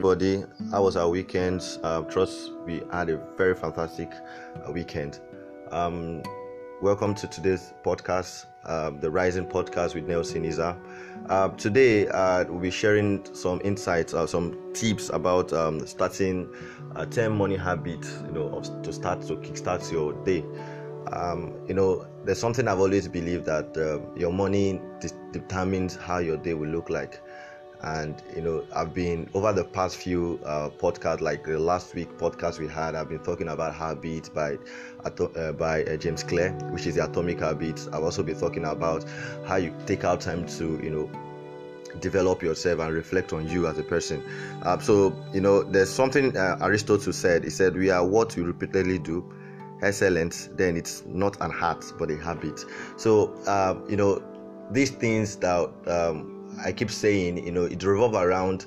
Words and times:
everybody. 0.00 0.42
How 0.70 0.82
was 0.82 0.96
our 0.96 1.10
weekend? 1.10 1.62
Uh, 1.82 2.00
trust 2.00 2.52
we 2.64 2.80
had 2.90 3.10
a 3.10 3.18
very 3.36 3.54
fantastic 3.54 4.10
uh, 4.66 4.72
weekend. 4.72 5.20
Um, 5.70 6.22
welcome 6.80 7.14
to 7.16 7.26
today's 7.26 7.74
podcast, 7.84 8.46
uh, 8.64 8.92
the 8.98 9.10
Rising 9.10 9.44
Podcast 9.44 9.94
with 9.94 10.04
Nelson 10.04 10.46
Iza. 10.46 10.74
Uh, 11.28 11.48
today, 11.50 12.06
we'll 12.48 12.60
be 12.60 12.70
sharing 12.70 13.22
some 13.34 13.60
insights, 13.62 14.14
uh, 14.14 14.26
some 14.26 14.72
tips 14.72 15.10
about 15.10 15.52
um, 15.52 15.86
starting 15.86 16.48
a 16.96 17.04
10 17.04 17.32
money 17.32 17.56
habit, 17.56 18.02
you 18.24 18.32
know, 18.32 18.62
to 18.82 18.92
start 18.94 19.20
to 19.20 19.36
kickstart 19.36 19.92
your 19.92 20.14
day. 20.24 20.42
Um, 21.12 21.52
you 21.68 21.74
know, 21.74 22.06
there's 22.24 22.38
something 22.38 22.68
I've 22.68 22.80
always 22.80 23.06
believed 23.06 23.44
that 23.44 23.76
uh, 23.76 24.00
your 24.18 24.32
money 24.32 24.80
de- 25.00 25.10
determines 25.32 25.94
how 25.94 26.20
your 26.20 26.38
day 26.38 26.54
will 26.54 26.70
look 26.70 26.88
like 26.88 27.20
and 27.82 28.22
you 28.34 28.42
know 28.42 28.64
i've 28.74 28.92
been 28.92 29.28
over 29.34 29.52
the 29.52 29.64
past 29.64 29.96
few 29.96 30.40
uh, 30.44 30.68
podcasts 30.70 31.20
like 31.20 31.44
the 31.44 31.58
last 31.58 31.94
week 31.94 32.08
podcast 32.18 32.58
we 32.58 32.68
had 32.68 32.94
i've 32.94 33.08
been 33.08 33.22
talking 33.22 33.48
about 33.48 33.74
habits 33.74 34.28
by 34.28 34.56
uh, 35.04 35.52
by 35.52 35.82
uh, 35.84 35.96
james 35.96 36.22
clear 36.22 36.52
which 36.72 36.86
is 36.86 36.96
the 36.96 37.04
atomic 37.04 37.40
habits 37.40 37.88
i've 37.88 38.02
also 38.02 38.22
been 38.22 38.38
talking 38.38 38.64
about 38.64 39.04
how 39.46 39.56
you 39.56 39.74
take 39.86 40.04
out 40.04 40.20
time 40.20 40.46
to 40.46 40.80
you 40.82 40.90
know 40.90 41.10
develop 42.00 42.42
yourself 42.42 42.78
and 42.80 42.94
reflect 42.94 43.32
on 43.32 43.48
you 43.48 43.66
as 43.66 43.76
a 43.76 43.82
person. 43.82 44.22
Uh, 44.62 44.78
so 44.78 45.12
you 45.34 45.40
know 45.40 45.64
there's 45.64 45.90
something 45.90 46.36
uh, 46.36 46.56
aristotle 46.60 47.12
said. 47.12 47.42
He 47.42 47.50
said 47.50 47.74
we 47.74 47.90
are 47.90 48.06
what 48.06 48.36
we 48.36 48.42
repeatedly 48.42 48.98
do 48.98 49.24
excellent 49.82 50.50
then 50.56 50.76
it's 50.76 51.04
not 51.06 51.40
an 51.40 51.52
art 51.60 51.84
but 51.98 52.10
a 52.10 52.16
habit. 52.16 52.64
So 52.96 53.34
uh, 53.46 53.74
you 53.88 53.96
know 53.96 54.22
these 54.70 54.90
things 54.90 55.36
that 55.36 55.70
um, 55.86 56.39
I 56.64 56.72
keep 56.72 56.90
saying, 56.90 57.44
you 57.44 57.52
know, 57.52 57.64
it 57.64 57.82
revolves 57.82 58.16
around 58.16 58.66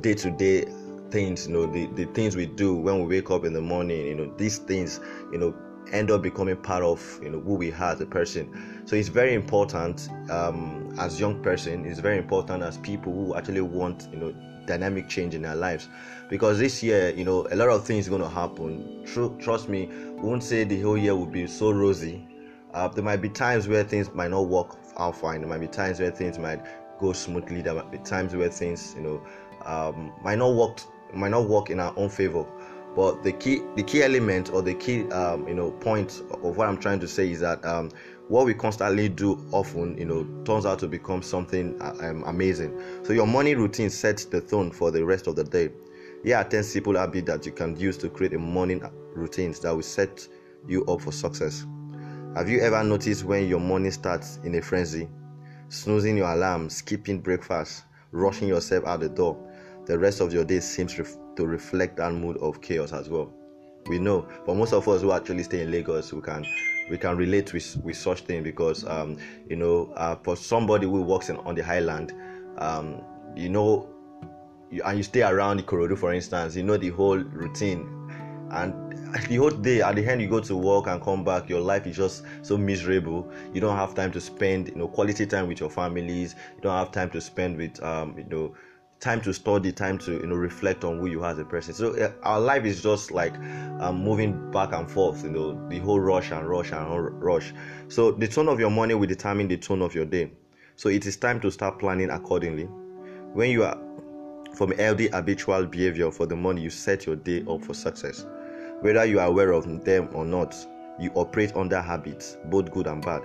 day 0.00 0.14
to 0.14 0.30
day 0.30 0.66
things, 1.10 1.46
you 1.46 1.54
know, 1.54 1.66
the, 1.66 1.86
the 1.94 2.04
things 2.12 2.36
we 2.36 2.46
do 2.46 2.74
when 2.74 3.00
we 3.00 3.16
wake 3.16 3.30
up 3.30 3.44
in 3.44 3.52
the 3.52 3.60
morning, 3.60 4.06
you 4.06 4.14
know, 4.14 4.32
these 4.36 4.58
things, 4.58 5.00
you 5.32 5.38
know, 5.38 5.54
end 5.92 6.10
up 6.10 6.22
becoming 6.22 6.56
part 6.56 6.82
of 6.82 7.20
you 7.22 7.30
know 7.30 7.40
who 7.40 7.54
we 7.54 7.72
are 7.72 7.92
as 7.92 8.00
a 8.00 8.06
person. 8.06 8.82
So 8.84 8.96
it's 8.96 9.08
very 9.08 9.34
important 9.34 10.08
um, 10.30 10.94
as 10.98 11.18
young 11.20 11.42
person 11.42 11.84
it's 11.84 12.00
very 12.00 12.18
important 12.18 12.62
as 12.62 12.78
people 12.78 13.12
who 13.12 13.34
actually 13.34 13.60
want 13.60 14.08
you 14.12 14.18
know 14.18 14.34
dynamic 14.66 15.08
change 15.08 15.34
in 15.34 15.42
their 15.42 15.54
lives. 15.54 15.88
Because 16.28 16.58
this 16.58 16.82
year 16.82 17.10
you 17.10 17.24
know 17.24 17.46
a 17.50 17.56
lot 17.56 17.68
of 17.68 17.86
things 17.86 18.08
going 18.08 18.22
to 18.22 18.28
happen. 18.28 19.02
True, 19.06 19.36
trust 19.40 19.68
me 19.68 19.88
won't 20.16 20.42
say 20.42 20.64
the 20.64 20.80
whole 20.80 20.98
year 20.98 21.14
will 21.14 21.26
be 21.26 21.46
so 21.46 21.70
rosy. 21.70 22.26
Uh, 22.74 22.86
there 22.88 23.04
might 23.04 23.22
be 23.22 23.30
times 23.30 23.66
where 23.66 23.82
things 23.82 24.12
might 24.12 24.30
not 24.30 24.46
work 24.46 24.76
out 24.98 25.16
fine. 25.16 25.40
There 25.40 25.48
might 25.48 25.60
be 25.60 25.66
times 25.66 26.00
where 26.00 26.10
things 26.10 26.38
might 26.38 26.60
go 26.98 27.12
smoothly. 27.12 27.62
There 27.62 27.74
might 27.74 27.90
be 27.90 27.98
times 27.98 28.34
where 28.34 28.48
things, 28.48 28.94
you 28.96 29.02
know, 29.02 29.22
um, 29.64 30.12
might 30.22 30.38
not 30.38 30.54
work 30.54 30.80
might 31.14 31.30
not 31.30 31.48
work 31.48 31.70
in 31.70 31.80
our 31.80 31.92
own 31.96 32.08
favor. 32.08 32.44
But 32.94 33.22
the 33.22 33.32
key 33.32 33.62
the 33.76 33.82
key 33.82 34.02
element 34.02 34.50
or 34.52 34.62
the 34.62 34.74
key 34.74 35.08
um, 35.10 35.46
you 35.46 35.54
know 35.54 35.70
point 35.70 36.22
of 36.42 36.56
what 36.56 36.68
I'm 36.68 36.78
trying 36.78 37.00
to 37.00 37.08
say 37.08 37.30
is 37.30 37.40
that 37.40 37.64
um, 37.64 37.90
what 38.28 38.44
we 38.44 38.54
constantly 38.54 39.08
do 39.08 39.46
often 39.52 39.96
you 39.96 40.04
know 40.04 40.26
turns 40.44 40.66
out 40.66 40.78
to 40.80 40.88
become 40.88 41.22
something 41.22 41.80
uh, 41.80 41.94
um, 42.00 42.24
amazing. 42.24 42.78
So 43.04 43.12
your 43.12 43.26
morning 43.26 43.58
routine 43.58 43.90
sets 43.90 44.24
the 44.24 44.40
tone 44.40 44.70
for 44.70 44.90
the 44.90 45.04
rest 45.04 45.26
of 45.26 45.36
the 45.36 45.44
day. 45.44 45.70
Here 46.24 46.36
are 46.36 46.44
10 46.44 46.64
simple 46.64 46.96
habits 46.96 47.28
that 47.28 47.46
you 47.46 47.52
can 47.52 47.76
use 47.78 47.96
to 47.98 48.08
create 48.08 48.34
a 48.34 48.38
morning 48.38 48.82
routines 49.14 49.60
that 49.60 49.72
will 49.72 49.82
set 49.82 50.26
you 50.66 50.84
up 50.86 51.00
for 51.00 51.12
success. 51.12 51.64
Have 52.34 52.48
you 52.48 52.60
ever 52.60 52.84
noticed 52.84 53.24
when 53.24 53.48
your 53.48 53.58
morning 53.58 53.90
starts 53.90 54.38
in 54.44 54.54
a 54.54 54.62
frenzy? 54.62 55.08
Snoozing 55.70 56.16
your 56.16 56.30
alarm, 56.30 56.68
skipping 56.70 57.20
breakfast, 57.20 57.84
rushing 58.12 58.48
yourself 58.48 58.86
out 58.86 59.00
the 59.00 59.08
door. 59.08 59.36
The 59.86 59.98
rest 59.98 60.20
of 60.20 60.32
your 60.32 60.44
day 60.44 60.60
seems 60.60 60.98
ref- 60.98 61.16
to 61.36 61.46
reflect 61.46 61.96
that 61.96 62.12
mood 62.12 62.36
of 62.36 62.60
chaos 62.60 62.92
as 62.92 63.08
well. 63.08 63.32
We 63.86 63.98
know, 63.98 64.28
for 64.44 64.54
most 64.54 64.72
of 64.74 64.86
us 64.88 65.00
who 65.00 65.12
actually 65.12 65.42
stay 65.42 65.62
in 65.62 65.72
Lagos, 65.72 66.12
we 66.12 66.20
can 66.20 66.46
we 66.90 66.98
can 66.98 67.16
relate 67.16 67.52
with 67.54 67.76
with 67.82 67.96
such 67.96 68.20
thing 68.20 68.42
because 68.42 68.86
um, 68.86 69.16
you 69.48 69.56
know 69.56 69.90
uh, 69.96 70.14
for 70.16 70.36
somebody 70.36 70.86
who 70.86 71.02
works 71.02 71.30
in, 71.30 71.36
on 71.38 71.54
the 71.54 71.64
highland, 71.64 72.12
um, 72.58 73.02
you 73.34 73.48
know, 73.48 73.88
you, 74.70 74.82
and 74.84 74.98
you 74.98 75.02
stay 75.02 75.22
around 75.22 75.56
the 75.56 75.62
Ikorodu, 75.62 75.96
for 75.96 76.12
instance, 76.12 76.54
you 76.54 76.62
know 76.62 76.76
the 76.76 76.90
whole 76.90 77.18
routine 77.18 77.97
and 78.50 78.74
the 79.28 79.36
whole 79.36 79.50
day 79.50 79.80
at 79.82 79.96
the 79.96 80.06
end 80.06 80.20
you 80.20 80.28
go 80.28 80.40
to 80.40 80.56
work 80.56 80.86
and 80.86 81.02
come 81.02 81.24
back 81.24 81.48
your 81.48 81.60
life 81.60 81.86
is 81.86 81.96
just 81.96 82.24
so 82.42 82.56
miserable. 82.56 83.30
You 83.52 83.60
don't 83.60 83.76
have 83.76 83.94
time 83.94 84.12
to 84.12 84.20
spend 84.20 84.68
you 84.68 84.74
know 84.76 84.88
quality 84.88 85.26
time 85.26 85.48
with 85.48 85.60
your 85.60 85.70
families. 85.70 86.34
You 86.56 86.62
don't 86.62 86.76
have 86.76 86.92
time 86.92 87.10
to 87.10 87.20
spend 87.20 87.56
with 87.56 87.82
um 87.82 88.14
you 88.16 88.24
know 88.24 88.54
time 89.00 89.20
to 89.22 89.32
study 89.32 89.70
time 89.70 89.96
to 89.96 90.12
you 90.12 90.26
know 90.26 90.34
reflect 90.34 90.84
on 90.84 90.98
who 90.98 91.06
you 91.06 91.22
are 91.22 91.30
as 91.30 91.38
a 91.38 91.44
person. 91.44 91.74
So 91.74 91.96
uh, 91.96 92.12
our 92.22 92.40
life 92.40 92.64
is 92.64 92.82
just 92.82 93.10
like 93.10 93.34
um, 93.80 94.02
moving 94.02 94.50
back 94.50 94.72
and 94.72 94.90
forth 94.90 95.24
you 95.24 95.30
know 95.30 95.68
the 95.68 95.78
whole 95.78 96.00
rush 96.00 96.30
and 96.30 96.48
rush 96.48 96.72
and 96.72 97.22
rush. 97.22 97.52
So 97.88 98.12
the 98.12 98.28
tone 98.28 98.48
of 98.48 98.60
your 98.60 98.70
money 98.70 98.94
will 98.94 99.08
determine 99.08 99.48
the 99.48 99.56
tone 99.56 99.82
of 99.82 99.94
your 99.94 100.04
day. 100.04 100.30
So 100.76 100.88
it 100.88 101.06
is 101.06 101.16
time 101.16 101.40
to 101.40 101.50
start 101.50 101.78
planning 101.78 102.10
accordingly. 102.10 102.64
When 103.34 103.50
you 103.50 103.64
are 103.64 103.78
from 104.54 104.72
healthy 104.72 105.08
habitual 105.08 105.66
behavior 105.66 106.10
for 106.10 106.26
the 106.26 106.34
money 106.34 106.60
you 106.62 106.70
set 106.70 107.06
your 107.06 107.14
day 107.16 107.44
up 107.48 107.62
for 107.64 107.74
success 107.74 108.24
whether 108.80 109.04
you 109.04 109.20
are 109.20 109.26
aware 109.28 109.52
of 109.52 109.84
them 109.84 110.08
or 110.12 110.24
not, 110.24 110.54
you 110.98 111.10
operate 111.14 111.54
under 111.56 111.80
habits, 111.80 112.36
both 112.46 112.70
good 112.70 112.86
and 112.86 113.02
bad. 113.04 113.22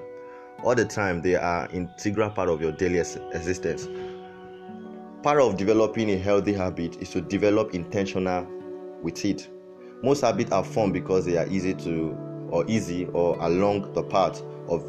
All 0.64 0.76
the 0.76 0.86
time, 0.86 1.22
they 1.22 1.36
are 1.36 1.68
integral 1.72 2.30
part 2.30 2.50
of 2.50 2.62
your 2.62 2.72
daily 2.72 3.00
existence. 3.00 3.88
Part 5.24 5.42
of 5.42 5.58
developing 5.58 6.10
a 6.12 6.18
healthy 6.18 6.54
habit 6.54 7.02
is 7.02 7.10
to 7.12 7.22
develop 7.22 7.74
intentional 7.74 8.48
with 9.02 9.24
it. 9.26 9.50
Most 10.02 10.22
habits 10.22 10.52
are 10.52 10.64
formed 10.64 10.94
because 10.94 11.26
they 11.26 11.38
are 11.38 11.48
easy 11.48 11.74
to 11.76 12.18
or 12.50 12.66
easy 12.68 13.06
or 13.08 13.38
along 13.40 13.94
the 13.94 14.04
path 14.04 14.42
of 14.68 14.86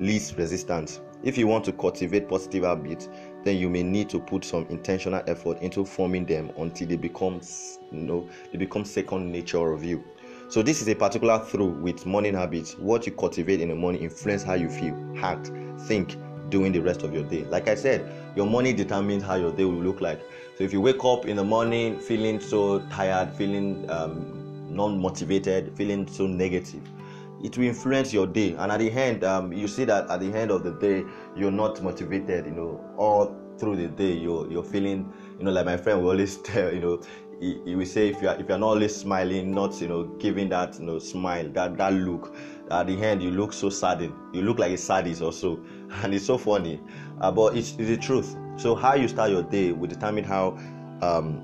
least 0.00 0.36
resistance. 0.36 1.00
If 1.22 1.36
you 1.36 1.46
want 1.46 1.64
to 1.64 1.72
cultivate 1.72 2.28
positive 2.28 2.64
habits, 2.64 3.08
then 3.44 3.56
you 3.56 3.68
may 3.68 3.82
need 3.82 4.08
to 4.10 4.20
put 4.20 4.44
some 4.44 4.66
intentional 4.68 5.22
effort 5.26 5.60
into 5.60 5.84
forming 5.84 6.24
them 6.24 6.50
until 6.58 6.88
they 6.88 6.96
become 6.96 7.40
you 7.92 8.00
know 8.00 8.28
they 8.52 8.58
become 8.58 8.84
second 8.84 9.30
nature 9.30 9.72
of 9.72 9.84
you. 9.84 10.02
So 10.48 10.62
this 10.62 10.80
is 10.80 10.88
a 10.88 10.94
particular 10.94 11.38
through 11.38 11.68
with 11.82 12.06
morning 12.06 12.34
habits. 12.34 12.74
What 12.78 13.06
you 13.06 13.12
cultivate 13.12 13.60
in 13.60 13.68
the 13.68 13.74
morning 13.74 14.02
influence 14.02 14.42
how 14.42 14.54
you 14.54 14.68
feel 14.70 14.96
act 15.22 15.52
think 15.80 16.16
during 16.48 16.72
the 16.72 16.80
rest 16.80 17.02
of 17.02 17.12
your 17.12 17.24
day. 17.24 17.44
Like 17.44 17.68
i 17.68 17.74
said 17.74 18.10
your 18.36 18.46
morning 18.46 18.76
determines 18.76 19.22
how 19.22 19.34
your 19.34 19.52
day 19.52 19.64
will 19.64 19.82
look 19.82 20.00
like. 20.00 20.20
So 20.56 20.64
if 20.64 20.72
you 20.72 20.80
wake 20.80 21.04
up 21.04 21.26
in 21.26 21.36
the 21.36 21.44
morning 21.44 21.98
feeling 22.00 22.40
so 22.40 22.80
tired 22.90 23.32
feeling 23.34 23.88
um, 23.90 24.38
non-motivated 24.74 25.76
feeling 25.76 26.06
so 26.06 26.26
negative 26.26 26.82
it 27.42 27.56
will 27.56 27.66
influence 27.66 28.12
your 28.12 28.26
day. 28.26 28.54
And 28.54 28.72
at 28.72 28.78
the 28.78 28.90
end 28.90 29.24
um, 29.24 29.52
you 29.52 29.68
see 29.68 29.84
that 29.84 30.10
at 30.10 30.20
the 30.20 30.32
end 30.32 30.50
of 30.50 30.62
the 30.62 30.72
day 30.72 31.04
you're 31.36 31.50
not 31.50 31.82
motivated 31.82 32.46
you 32.46 32.52
know. 32.52 32.84
All 32.96 33.36
through 33.58 33.76
the 33.76 33.88
day 33.88 34.12
you're 34.12 34.50
you're 34.50 34.62
feeling 34.62 35.12
you 35.38 35.44
know 35.44 35.50
like 35.50 35.66
my 35.66 35.76
friend 35.76 36.02
will 36.02 36.10
always 36.10 36.36
tell 36.42 36.72
you 36.72 36.80
know 36.80 37.02
he, 37.40 37.60
he 37.64 37.74
will 37.74 37.86
say 37.86 38.08
if 38.08 38.20
you're 38.22 38.32
if 38.34 38.48
you're 38.48 38.58
not 38.58 38.68
always 38.68 38.94
smiling 38.94 39.52
not 39.52 39.80
you 39.80 39.88
know 39.88 40.04
giving 40.18 40.48
that 40.48 40.78
you 40.78 40.86
know 40.86 40.98
smile 40.98 41.48
that 41.50 41.76
that 41.76 41.92
look 41.92 42.34
at 42.70 42.86
the 42.86 43.02
end 43.02 43.22
you 43.22 43.30
look 43.30 43.52
so 43.52 43.70
saddened. 43.70 44.14
You 44.32 44.42
look 44.42 44.58
like 44.58 44.72
a 44.72 44.76
sadist 44.78 45.22
also. 45.22 45.60
And 46.02 46.12
it's 46.12 46.26
so 46.26 46.36
funny. 46.36 46.80
Uh, 47.20 47.32
but 47.32 47.56
it's, 47.56 47.70
it's 47.78 47.88
the 47.88 47.96
truth. 47.96 48.36
So 48.56 48.74
how 48.74 48.94
you 48.94 49.08
start 49.08 49.30
your 49.30 49.42
day 49.42 49.72
will 49.72 49.88
determine 49.88 50.22
how 50.24 50.58
um 51.00 51.42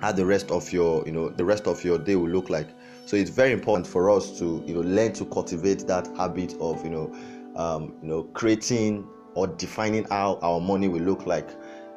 how 0.00 0.12
the 0.12 0.24
rest 0.24 0.50
of 0.50 0.70
your 0.72 1.04
you 1.06 1.12
know 1.12 1.30
the 1.30 1.44
rest 1.44 1.66
of 1.66 1.82
your 1.82 1.98
day 1.98 2.14
will 2.14 2.28
look 2.28 2.50
like 2.50 2.68
so 3.06 3.16
it's 3.16 3.30
very 3.30 3.52
important 3.52 3.86
for 3.86 4.10
us 4.10 4.38
to 4.38 4.62
you 4.66 4.74
know 4.74 4.80
learn 4.80 5.12
to 5.12 5.24
cultivate 5.26 5.86
that 5.86 6.06
habit 6.16 6.54
of 6.60 6.84
you 6.84 6.90
know 6.90 7.14
um, 7.56 7.94
you 8.02 8.08
know 8.08 8.22
creating 8.34 9.06
or 9.34 9.46
defining 9.46 10.04
how 10.04 10.38
our 10.42 10.60
money 10.60 10.88
will 10.88 11.02
look 11.02 11.26
like. 11.26 11.48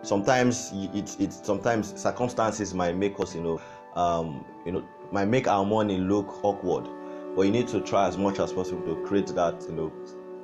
Sometimes 0.03 0.71
it's 0.93 1.15
it's 1.19 1.45
sometimes 1.45 1.99
circumstances 1.99 2.73
might 2.73 2.95
make 2.95 3.19
us 3.19 3.35
you 3.35 3.41
know 3.41 3.61
um, 3.99 4.45
you 4.65 4.71
know 4.71 4.83
might 5.11 5.25
make 5.25 5.47
our 5.47 5.65
money 5.65 5.97
look 5.97 6.43
awkward, 6.43 6.87
but 7.35 7.43
you 7.43 7.51
need 7.51 7.67
to 7.69 7.81
try 7.81 8.07
as 8.07 8.17
much 8.17 8.39
as 8.39 8.51
possible 8.53 8.83
to 8.83 9.01
create 9.03 9.27
that 9.27 9.63
you 9.69 9.75
know 9.75 9.93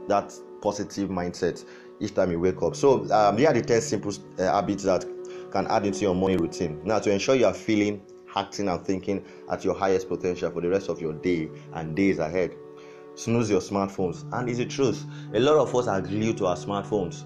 that 0.08 0.34
positive 0.62 1.10
mindset 1.10 1.64
each 2.00 2.16
time 2.16 2.32
you 2.32 2.40
wake 2.40 2.62
up. 2.62 2.76
So 2.76 3.10
um, 3.12 3.38
here 3.38 3.50
are 3.50 3.54
the 3.54 3.62
ten 3.62 3.82
simple 3.82 4.14
uh, 4.40 4.44
habits 4.44 4.84
that 4.84 5.06
can 5.52 5.68
add 5.68 5.86
into 5.86 6.00
your 6.00 6.16
morning 6.16 6.40
routine. 6.40 6.82
Now 6.84 7.00
to 7.00 7.12
ensure 7.12 7.36
you 7.36 7.46
are 7.46 7.54
feeling 7.54 8.02
acting 8.36 8.68
and 8.68 8.86
thinking 8.86 9.26
at 9.52 9.64
your 9.64 9.74
highest 9.74 10.08
potential 10.10 10.52
for 10.52 10.62
the 10.62 10.70
rest 10.70 10.90
of 10.90 11.02
your 11.02 11.14
day 11.14 11.50
and 11.74 11.96
days 11.96 12.20
ahead. 12.20 12.56
Snooze 13.16 13.50
your 13.50 13.62
smartphones. 13.62 14.26
And 14.34 14.50
it's 14.50 14.58
the 14.58 14.66
truth. 14.66 15.06
A 15.34 15.40
lot 15.40 15.58
of 15.58 15.76
us 15.76 15.88
are 15.88 16.02
glued 16.02 16.38
to 16.38 16.48
our 16.48 16.56
smartphones. 16.56 17.26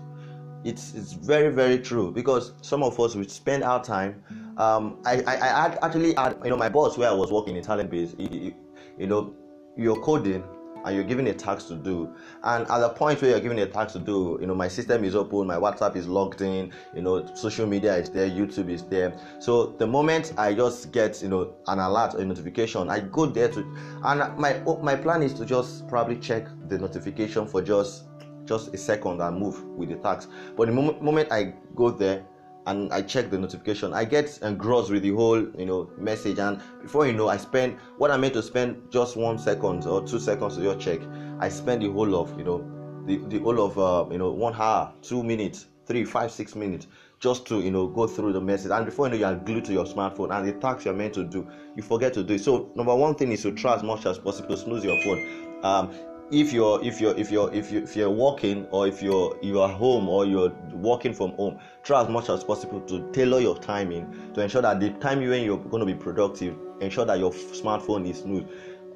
It's, 0.63 0.93
it's 0.95 1.13
very, 1.13 1.49
very 1.53 1.79
true 1.79 2.11
because 2.11 2.53
some 2.61 2.83
of 2.83 2.99
us 2.99 3.15
we 3.15 3.27
spend 3.27 3.63
our 3.63 3.81
time. 3.83 4.21
Um, 4.57 4.97
I, 5.05 5.21
I, 5.21 5.35
I 5.35 5.77
actually 5.81 6.13
had, 6.15 6.37
you 6.43 6.49
know, 6.49 6.57
my 6.57 6.67
boss 6.67 6.97
where 6.97 7.09
I 7.09 7.13
was 7.13 7.31
working 7.31 7.55
in 7.55 7.63
TalentBase, 7.63 8.53
you 8.99 9.07
know, 9.07 9.33
you're 9.77 10.01
coding 10.01 10.43
and 10.85 10.95
you're 10.95 11.05
given 11.05 11.27
a 11.27 11.33
task 11.33 11.67
to 11.67 11.75
do. 11.75 12.13
And 12.43 12.69
at 12.69 12.79
the 12.79 12.89
point 12.89 13.21
where 13.21 13.31
you're 13.31 13.39
given 13.39 13.59
a 13.59 13.65
task 13.65 13.93
to 13.93 13.99
do 13.99 14.37
you 14.41 14.47
know 14.47 14.55
my 14.55 14.67
system 14.67 15.03
is 15.03 15.15
open 15.15 15.47
my 15.47 15.55
whatsapp 15.55 15.95
is 15.95 16.07
logged 16.07 16.41
in 16.41 16.71
you 16.95 17.01
know 17.01 17.25
social 17.35 17.67
media 17.67 17.95
is 17.95 18.09
there 18.09 18.29
youtube 18.29 18.69
is 18.69 18.83
there. 18.83 19.17
So 19.39 19.67
the 19.77 19.87
moment 19.87 20.33
i 20.37 20.53
just 20.53 20.91
get 20.91 21.21
you 21.21 21.29
know 21.29 21.53
an 21.67 21.79
alert 21.79 22.15
or 22.15 22.21
a 22.21 22.25
notification 22.25 22.89
i 22.89 22.99
go 22.99 23.25
there 23.25 23.49
to 23.49 23.59
and 24.03 24.37
my 24.37 24.59
my 24.81 24.95
plan 24.95 25.21
is 25.23 25.33
to 25.35 25.45
just 25.45 25.87
probably 25.87 26.17
check 26.17 26.47
the 26.67 26.77
notification 26.77 27.47
for 27.47 27.61
just 27.61 28.05
just 28.45 28.73
a 28.73 28.77
second 28.77 29.21
and 29.21 29.37
move 29.37 29.61
with 29.77 29.89
the 29.89 29.95
task. 29.95 30.29
But 30.55 30.67
the 30.67 30.73
moment, 30.73 31.01
moment 31.03 31.31
i 31.31 31.53
go 31.75 31.91
there 31.91 32.23
and 32.67 32.93
I 32.93 33.01
check 33.01 33.29
the 33.29 33.37
notification, 33.37 33.93
I 33.93 34.03
get 34.05 34.39
engrossed 34.41 34.91
with 34.91 35.01
the 35.01 35.11
whole, 35.11 35.39
you 35.39 35.65
know, 35.65 35.89
message. 35.97 36.37
And 36.37 36.61
before 36.81 37.07
you 37.07 37.13
know, 37.13 37.29
I 37.29 37.37
spend 37.37 37.77
what 37.97 38.11
I 38.11 38.17
meant 38.17 38.33
to 38.33 38.43
spend 38.43 38.91
just 38.91 39.15
one 39.15 39.39
second 39.39 39.85
or 39.85 40.05
two 40.05 40.19
seconds 40.19 40.57
to 40.57 40.61
your 40.61 40.75
check. 40.75 40.99
I 41.39 41.49
spend 41.49 41.81
the 41.81 41.91
whole 41.91 42.13
of, 42.15 42.37
you 42.37 42.43
know, 42.43 42.69
the, 43.05 43.17
the 43.29 43.39
whole 43.39 43.61
of, 43.61 43.79
uh, 43.79 44.11
you 44.11 44.17
know, 44.17 44.31
one 44.31 44.53
hour, 44.53 44.93
two 45.01 45.23
minutes, 45.23 45.67
three, 45.85 46.03
five, 46.03 46.29
six 46.29 46.55
minutes 46.55 46.87
just 47.19 47.47
to, 47.47 47.61
you 47.61 47.71
know, 47.71 47.87
go 47.87 48.05
through 48.05 48.33
the 48.33 48.41
message. 48.41 48.71
And 48.71 48.85
before 48.85 49.07
you 49.07 49.13
know, 49.13 49.17
you 49.17 49.25
are 49.25 49.35
glued 49.35 49.63
to 49.65 49.73
your 49.73 49.85
smartphone 49.85 50.37
and 50.37 50.47
the 50.47 50.51
task 50.59 50.83
you're 50.85 50.93
meant 50.93 51.13
to 51.13 51.23
do, 51.23 51.47
you 51.75 51.81
forget 51.81 52.13
to 52.15 52.23
do 52.23 52.33
it. 52.33 52.41
So 52.41 52.69
number 52.75 52.93
one 52.93 53.15
thing 53.15 53.31
is 53.31 53.43
to 53.43 53.53
try 53.53 53.75
as 53.75 53.83
much 53.83 54.05
as 54.05 54.19
possible 54.19 54.49
to 54.49 54.57
snooze 54.57 54.83
your 54.83 55.01
phone. 55.01 55.63
Um, 55.63 55.91
if 56.29 56.51
you're 56.51 56.83
if 56.83 56.99
you're 56.99 57.17
if 57.17 57.31
you're 57.31 57.53
if 57.53 57.71
you 57.71 57.79
if 57.79 57.95
you're 57.95 58.09
working 58.09 58.65
or 58.71 58.85
if 58.85 59.01
you're 59.01 59.37
you're 59.41 59.67
home 59.67 60.09
or 60.09 60.25
you're 60.25 60.51
working 60.73 61.13
from 61.13 61.31
home 61.31 61.57
try 61.83 62.01
as 62.01 62.09
much 62.09 62.29
as 62.29 62.43
possible 62.43 62.81
to 62.81 63.09
tailor 63.13 63.39
your 63.39 63.57
timing 63.59 64.13
to 64.33 64.41
ensure 64.41 64.61
that 64.61 64.79
the 64.79 64.89
time 64.99 65.19
when 65.19 65.43
you're 65.43 65.57
going 65.57 65.79
to 65.79 65.85
be 65.85 65.95
productive 65.95 66.53
ensure 66.81 67.05
that 67.05 67.17
your 67.19 67.31
smartphone 67.31 68.07
is 68.07 68.19
smooth. 68.19 68.47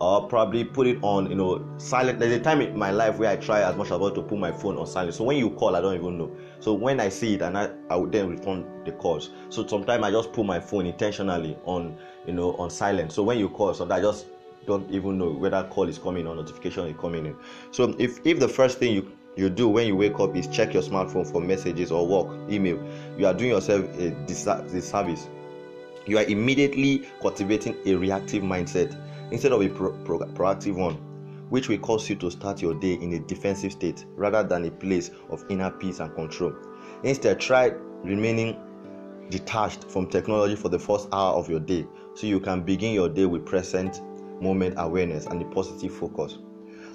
Or 0.01 0.27
probably 0.27 0.63
put 0.63 0.87
it 0.87 0.97
on 1.03 1.29
you 1.29 1.35
know 1.35 1.63
silent 1.77 2.17
there's 2.17 2.33
a 2.33 2.39
time 2.39 2.59
in 2.59 2.75
my 2.75 2.89
life 2.89 3.19
where 3.19 3.29
i 3.29 3.35
try 3.35 3.61
as 3.61 3.75
much 3.75 3.85
as 3.85 3.91
possible 3.91 4.09
to 4.09 4.23
put 4.23 4.39
my 4.39 4.51
phone 4.51 4.75
on 4.77 4.87
silent. 4.87 5.13
So 5.13 5.23
when 5.23 5.37
you 5.37 5.51
call 5.51 5.75
i 5.75 5.81
don't 5.81 5.93
even 5.93 6.17
know. 6.17 6.35
So 6.59 6.73
when 6.73 6.99
i 6.99 7.07
see 7.07 7.35
it 7.35 7.43
and 7.43 7.55
i 7.55 7.69
i 7.91 7.95
would 7.95 8.11
then 8.11 8.27
return 8.27 8.65
the 8.83 8.93
calls. 8.93 9.29
So 9.49 9.65
sometimes 9.67 10.03
i 10.03 10.09
just 10.09 10.33
put 10.33 10.43
my 10.43 10.59
phone 10.59 10.87
intentionally 10.87 11.55
on 11.65 11.95
you 12.25 12.33
know 12.33 12.55
on 12.55 12.71
silent. 12.71 13.11
So 13.11 13.21
when 13.21 13.37
you 13.37 13.47
call 13.49 13.75
sometimes 13.75 13.99
i 13.99 14.01
just 14.01 14.25
don't 14.65 14.89
even 14.91 15.17
know 15.17 15.31
whether 15.31 15.63
call 15.63 15.87
is 15.87 15.97
coming 15.97 16.27
or 16.27 16.35
notification 16.35 16.85
is 16.87 16.95
coming 16.99 17.25
in. 17.25 17.35
So 17.71 17.95
if 17.97 18.19
if 18.25 18.39
the 18.39 18.47
first 18.47 18.77
thing 18.79 18.93
you 18.93 19.11
you 19.35 19.49
do 19.49 19.69
when 19.69 19.87
you 19.87 19.95
wake 19.95 20.19
up 20.19 20.35
is 20.35 20.47
check 20.47 20.73
your 20.73 20.83
smartphone 20.83 21.29
for 21.29 21.41
messages 21.41 21.91
or 21.91 22.05
work 22.05 22.49
email, 22.49 22.83
you 23.17 23.25
are 23.25 23.33
doing 23.33 23.51
yourself 23.51 23.85
a 23.97 24.11
disservice. 24.25 25.29
You 26.05 26.17
are 26.17 26.25
immediately 26.25 27.07
cultivating 27.21 27.77
a 27.85 27.95
reactive 27.95 28.43
mindset 28.43 28.95
instead 29.31 29.51
of 29.51 29.61
a 29.61 29.69
pro- 29.69 29.93
pro- 30.03 30.19
proactive 30.19 30.75
one, 30.75 30.95
which 31.49 31.69
will 31.69 31.77
cause 31.77 32.09
you 32.09 32.15
to 32.17 32.29
start 32.29 32.61
your 32.61 32.73
day 32.73 32.93
in 32.93 33.13
a 33.13 33.19
defensive 33.19 33.71
state 33.71 34.05
rather 34.15 34.43
than 34.43 34.65
a 34.65 34.71
place 34.71 35.11
of 35.29 35.45
inner 35.49 35.71
peace 35.71 35.99
and 35.99 36.13
control. 36.15 36.53
Instead, 37.03 37.39
try 37.39 37.71
remaining 38.03 38.59
detached 39.29 39.85
from 39.85 40.07
technology 40.07 40.55
for 40.55 40.69
the 40.69 40.77
first 40.77 41.07
hour 41.13 41.33
of 41.35 41.49
your 41.49 41.59
day 41.59 41.87
so 42.13 42.27
you 42.27 42.39
can 42.39 42.61
begin 42.61 42.93
your 42.93 43.07
day 43.07 43.25
with 43.25 43.45
present 43.45 44.01
moment 44.41 44.75
awareness 44.77 45.25
and 45.25 45.39
the 45.39 45.45
positive 45.45 45.93
focus. 45.93 46.37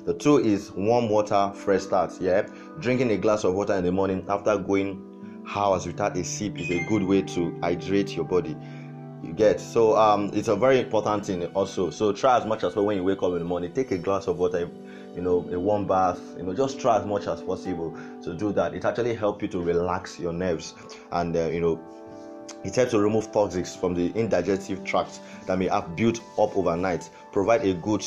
The 0.04 0.14
two 0.14 0.38
is 0.38 0.70
warm 0.72 1.08
water, 1.08 1.50
fresh 1.54 1.82
start. 1.82 2.20
Yeah, 2.20 2.46
drinking 2.78 3.10
a 3.10 3.16
glass 3.16 3.44
of 3.44 3.54
water 3.54 3.74
in 3.74 3.84
the 3.84 3.92
morning 3.92 4.24
after 4.28 4.56
going 4.56 5.44
hours 5.54 5.86
without 5.86 6.16
a 6.16 6.24
sip 6.24 6.58
is 6.58 6.70
a 6.70 6.84
good 6.84 7.02
way 7.02 7.22
to 7.22 7.58
hydrate 7.60 8.14
your 8.14 8.24
body. 8.24 8.56
You 9.22 9.32
get 9.32 9.60
so 9.60 9.96
um, 9.96 10.30
it's 10.32 10.48
a 10.48 10.56
very 10.56 10.80
important 10.80 11.26
thing 11.26 11.44
also. 11.46 11.90
So 11.90 12.12
try 12.12 12.36
as 12.36 12.46
much 12.46 12.62
as 12.62 12.76
well 12.76 12.86
when 12.86 12.96
you 12.96 13.04
wake 13.04 13.22
up 13.22 13.32
in 13.32 13.38
the 13.38 13.44
morning, 13.44 13.72
take 13.72 13.90
a 13.90 13.98
glass 13.98 14.28
of 14.28 14.38
water, 14.38 14.70
you 15.14 15.22
know, 15.22 15.48
a 15.50 15.58
warm 15.58 15.86
bath. 15.86 16.20
You 16.36 16.44
know, 16.44 16.54
just 16.54 16.78
try 16.78 16.98
as 16.98 17.06
much 17.06 17.26
as 17.26 17.42
possible 17.42 17.96
to 18.22 18.34
do 18.34 18.52
that. 18.52 18.74
It 18.74 18.84
actually 18.84 19.14
helps 19.14 19.42
you 19.42 19.48
to 19.48 19.60
relax 19.60 20.20
your 20.20 20.32
nerves 20.32 20.74
and 21.10 21.36
uh, 21.36 21.46
you 21.46 21.60
know 21.60 21.80
it 22.64 22.74
helps 22.74 22.90
to 22.92 22.98
remove 22.98 23.30
toxics 23.32 23.78
from 23.78 23.94
the 23.94 24.12
indigestive 24.18 24.82
tract 24.84 25.20
that 25.46 25.58
may 25.58 25.68
have 25.68 25.94
built 25.96 26.20
up 26.38 26.56
overnight, 26.56 27.08
provide 27.36 27.66
a 27.66 27.74
good 27.74 28.02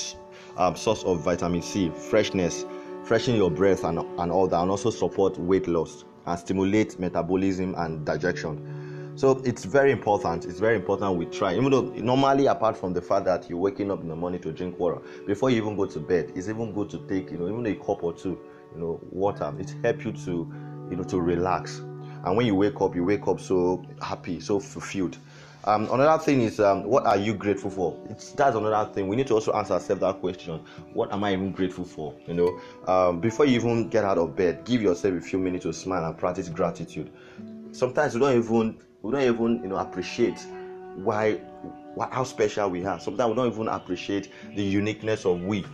um, 0.58 0.76
source 0.76 1.04
of 1.04 1.20
vitamin 1.20 1.62
C, 1.62 1.92
freshness, 1.92 2.66
freshen 3.04 3.36
your 3.36 3.52
breath 3.52 3.84
and, 3.84 4.00
and 4.00 4.32
all 4.32 4.48
that, 4.48 4.60
and 4.60 4.72
also 4.72 4.90
support 4.90 5.38
weight 5.38 5.68
loss 5.68 6.04
and 6.26 6.40
stimulate 6.40 6.98
metabolism 6.98 7.76
and 7.78 8.04
digestion. 8.04 9.14
So 9.16 9.40
it's 9.46 9.66
very 9.66 9.92
important. 9.92 10.46
It's 10.46 10.60
very 10.60 10.78
important 10.78 11.16
we 11.16 11.28
try. 11.28 11.56
Even 11.56 11.70
though 11.70 11.82
normally, 11.82 12.48
apart 12.48 12.76
from 12.76 12.92
the 12.92 13.04
fact 13.04 13.26
that 13.26 13.48
you're 13.48 13.60
waking 13.60 13.92
up 13.92 14.02
in 14.02 14.08
the 14.08 14.16
morning 14.16 14.42
to 14.42 14.52
drink 14.52 14.80
water, 14.80 15.00
before 15.28 15.52
you 15.52 15.58
even 15.58 15.78
go 15.78 15.86
to 15.86 16.00
bed, 16.00 16.32
it's 16.34 16.50
even 16.50 16.74
good 16.74 16.90
to 16.90 16.98
take, 17.08 17.30
you 17.30 17.38
know, 17.38 17.48
even 17.50 17.64
a 17.68 17.76
cup 17.76 18.02
or 18.02 18.14
two, 18.14 18.36
you 18.74 18.82
know, 18.82 19.00
water. 19.12 19.54
It 19.60 19.76
helps 19.84 20.06
you 20.06 20.12
to, 20.12 20.52
you 20.90 20.96
know, 20.96 21.04
to 21.04 21.22
relax 21.22 21.84
and 22.26 22.36
when 22.36 22.46
you 22.46 22.56
wake 22.56 22.82
up 22.82 22.96
you 22.96 23.04
wake 23.04 23.28
up 23.28 23.40
so 23.40 23.82
happy 24.02 24.40
so 24.40 24.60
fulfilled 24.60 25.18
um, 25.66 25.90
another 25.92 26.24
thing 26.24 26.42
is 26.42 26.60
um, 26.60 26.84
what 26.84 27.06
are 27.06 27.18
you 27.18 27.34
grateful 27.34 27.70
for? 27.70 27.98
It's, 28.10 28.32
that's 28.32 28.56
another 28.56 28.92
thing. 28.94 29.08
We 29.08 29.16
need 29.16 29.28
to 29.28 29.34
also 29.34 29.52
answer 29.52 29.74
ourselves 29.74 30.02
that 30.02 30.20
question. 30.22 30.64
What 30.94 31.12
am 31.12 31.24
i 31.24 31.34
even 31.34 31.52
grateful 31.52 31.84
for 31.84 32.16
you 32.28 32.34
know? 32.34 32.60
Um, 32.88 33.20
before 33.20 33.46
you 33.46 33.56
even 33.56 33.90
get 33.90 34.06
out 34.06 34.18
of 34.18 34.36
bed 34.36 34.64
give 34.64 34.82
yourself 34.82 35.16
a 35.16 35.22
few 35.22 35.38
minutes 35.38 35.64
to 35.64 35.74
smile 35.74 36.06
and 36.06 36.18
practice 36.18 36.48
gratitude. 36.48 37.12
Sometimes 37.72 38.14
we 38.14 38.22
don't 38.22 38.38
even 38.38 38.78
we 39.02 39.12
don't 39.12 39.22
even 39.22 39.62
you 39.64 39.70
know 39.70 39.78
appreciate 39.78 40.40
why, 40.96 41.34
why 41.96 42.08
how 42.12 42.24
special 42.24 42.70
we 42.70 42.86
are. 42.86 43.00
Sometimes 43.00 43.30
we 43.30 43.36
don't 43.36 43.52
even 43.52 43.68
appreciate 43.68 44.32
the 44.56 44.64
uniqueness 44.64 45.26
of 45.26 45.42
we. 45.42 45.66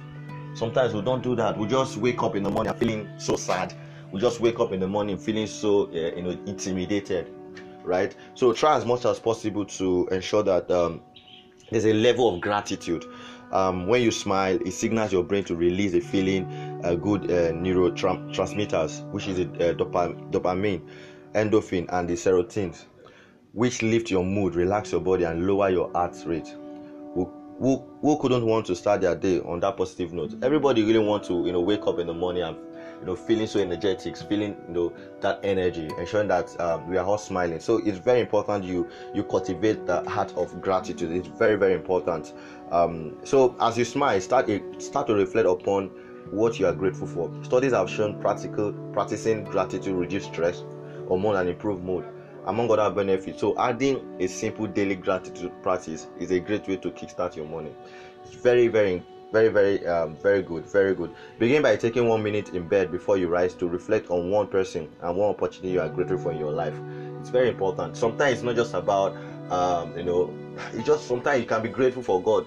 Sometimes 0.55 0.93
we 0.93 1.01
don't 1.01 1.21
do 1.21 1.35
that. 1.35 1.57
We 1.57 1.67
just 1.67 1.97
wake 1.97 2.23
up 2.23 2.35
in 2.35 2.43
the 2.43 2.49
morning 2.49 2.73
feeling 2.73 3.07
so 3.17 3.35
sad. 3.35 3.73
We 4.11 4.19
just 4.19 4.39
wake 4.39 4.59
up 4.59 4.71
in 4.71 4.79
the 4.79 4.88
morning 4.88 5.17
feeling 5.17 5.47
so 5.47 5.88
uh, 5.89 6.15
you 6.15 6.23
know 6.23 6.29
intimidated 6.47 7.31
right? 7.85 8.15
So 8.33 8.53
try 8.53 8.75
as 8.77 8.85
much 8.85 9.05
as 9.05 9.19
possible 9.19 9.65
to 9.65 10.07
ensure 10.11 10.43
that 10.43 10.69
um, 10.71 11.01
there's 11.71 11.85
a 11.85 11.93
level 11.93 12.33
of 12.33 12.41
gratitude. 12.41 13.05
Um, 13.51 13.87
when 13.87 14.01
you 14.01 14.11
smile 14.11 14.57
it 14.65 14.71
signals 14.71 15.13
your 15.13 15.23
brain 15.23 15.43
to 15.45 15.55
release 15.55 15.93
a 15.93 16.01
feeling 16.01 16.45
uh, 16.83 16.95
good 16.95 17.25
uh, 17.25 17.51
neurotransmitters 17.53 19.09
which 19.11 19.27
is 19.27 19.39
uh, 19.39 19.73
dopamine 19.77 20.81
endorphin 21.33 21.85
and 21.89 22.09
the 22.09 22.13
serotonin 22.13 22.75
which 23.53 23.83
lift 23.83 24.09
your 24.09 24.25
mood 24.25 24.55
relax 24.55 24.91
your 24.91 24.99
body 24.99 25.25
and 25.25 25.47
lower 25.47 25.69
your 25.69 25.91
heart 25.91 26.17
rate. 26.25 26.47
Who, 27.13 27.31
who, 27.59 27.77
who 28.01 28.17
couldn't 28.17 28.45
want 28.45 28.65
to 28.65 28.75
start 28.75 29.01
their 29.01 29.15
day 29.15 29.39
on 29.39 29.59
that 29.61 29.77
positive 29.77 30.11
note? 30.11 30.35
Everybody 30.43 30.83
really 30.83 30.99
want 30.99 31.23
to 31.25 31.45
you 31.45 31.53
know 31.53 31.61
wake 31.61 31.85
up 31.88 31.99
in 31.99 32.07
the 32.07 32.13
morning 32.13 32.43
and 32.43 32.57
you 33.05 33.11
know 33.11 33.15
feeling 33.15 33.45
so 33.45 33.59
energetic 33.59 34.17
feeling 34.17 34.55
you 34.67 34.73
know 34.73 34.93
that 35.21 35.39
energy 35.43 35.91
ensuring 35.99 36.27
that 36.27 36.59
um, 36.59 36.88
we 36.89 36.97
are 36.97 37.05
all 37.05 37.19
smiling. 37.19 37.59
So 37.59 37.77
it's 37.77 38.00
very 38.00 38.19
important 38.19 38.63
you 38.63 38.89
you 39.13 39.24
cultivate 39.24 39.85
the 39.85 40.01
heart 40.09 40.33
of 40.35 40.59
gratitude. 40.59 41.12
It's 41.12 41.27
very 41.27 41.55
very 41.55 41.74
important. 41.74 42.33
Um, 42.71 43.15
so 43.24 43.55
as 43.59 43.77
you 43.77 43.85
smile 43.85 44.19
start 44.21 44.50
start 44.79 45.05
to 45.07 45.13
reflect 45.13 45.47
upon 45.47 45.91
what 46.31 46.59
you 46.59 46.65
are 46.65 46.74
grateful 46.74 47.05
for. 47.05 47.31
Studies 47.43 47.74
have 47.74 47.89
shown 47.89 48.19
practical 48.19 48.71
practicing 48.91 49.43
gratitude 49.43 49.95
reduce 49.95 50.25
stress 50.25 50.62
or 50.62 51.09
hormone 51.09 51.35
and 51.35 51.47
improve 51.47 51.83
mood 51.83 52.03
among 52.47 52.69
other 52.71 52.89
benefits. 52.93 53.39
So 53.39 53.55
adding 53.59 54.01
a 54.19 54.27
simple 54.27 54.65
daily 54.65 54.95
gratitude 54.95 55.51
practice 55.62 56.07
is 56.19 56.31
a 56.31 56.39
great 56.39 56.67
way 56.67 56.77
to 56.77 56.89
kickstart 56.89 57.35
your 57.35 57.45
morning. 57.45 57.75
It's 58.24 58.33
very 58.33 58.67
very 58.67 59.03
very 59.36 59.50
very 59.50 59.86
um, 59.86 60.15
very 60.15 60.42
good 60.42 60.65
very 60.65 60.96
good. 60.96 61.12
Begin 61.39 61.62
by 61.62 61.75
taking 61.75 62.08
one 62.08 62.24
minute 62.24 62.54
in 62.54 62.65
bed 62.70 62.89
before 62.89 63.18
you 63.18 63.27
rise 63.27 63.54
to 63.56 63.68
reflect 63.68 64.10
on 64.10 64.30
one 64.30 64.48
person 64.48 64.88
and 65.01 65.18
one 65.18 65.30
opportunity 65.30 65.72
you 65.74 65.82
are 65.82 65.89
grateful 65.89 66.18
for 66.18 66.32
in 66.32 66.38
your 66.39 66.54
life. 66.54 66.80
It's 67.20 67.30
very 67.30 67.50
important. 67.50 67.98
Sometimes 67.98 68.36
it's 68.36 68.44
not 68.44 68.56
just 68.56 68.74
about 68.74 69.13
um, 69.51 69.98
you 69.98 70.04
know 70.04 70.34
it's 70.74 70.88
just 70.88 71.06
sometimes 71.06 71.42
you 71.42 71.46
can 71.46 71.62
be 71.62 71.68
grateful 71.68 72.01
for 72.01 72.22
god. 72.22 72.46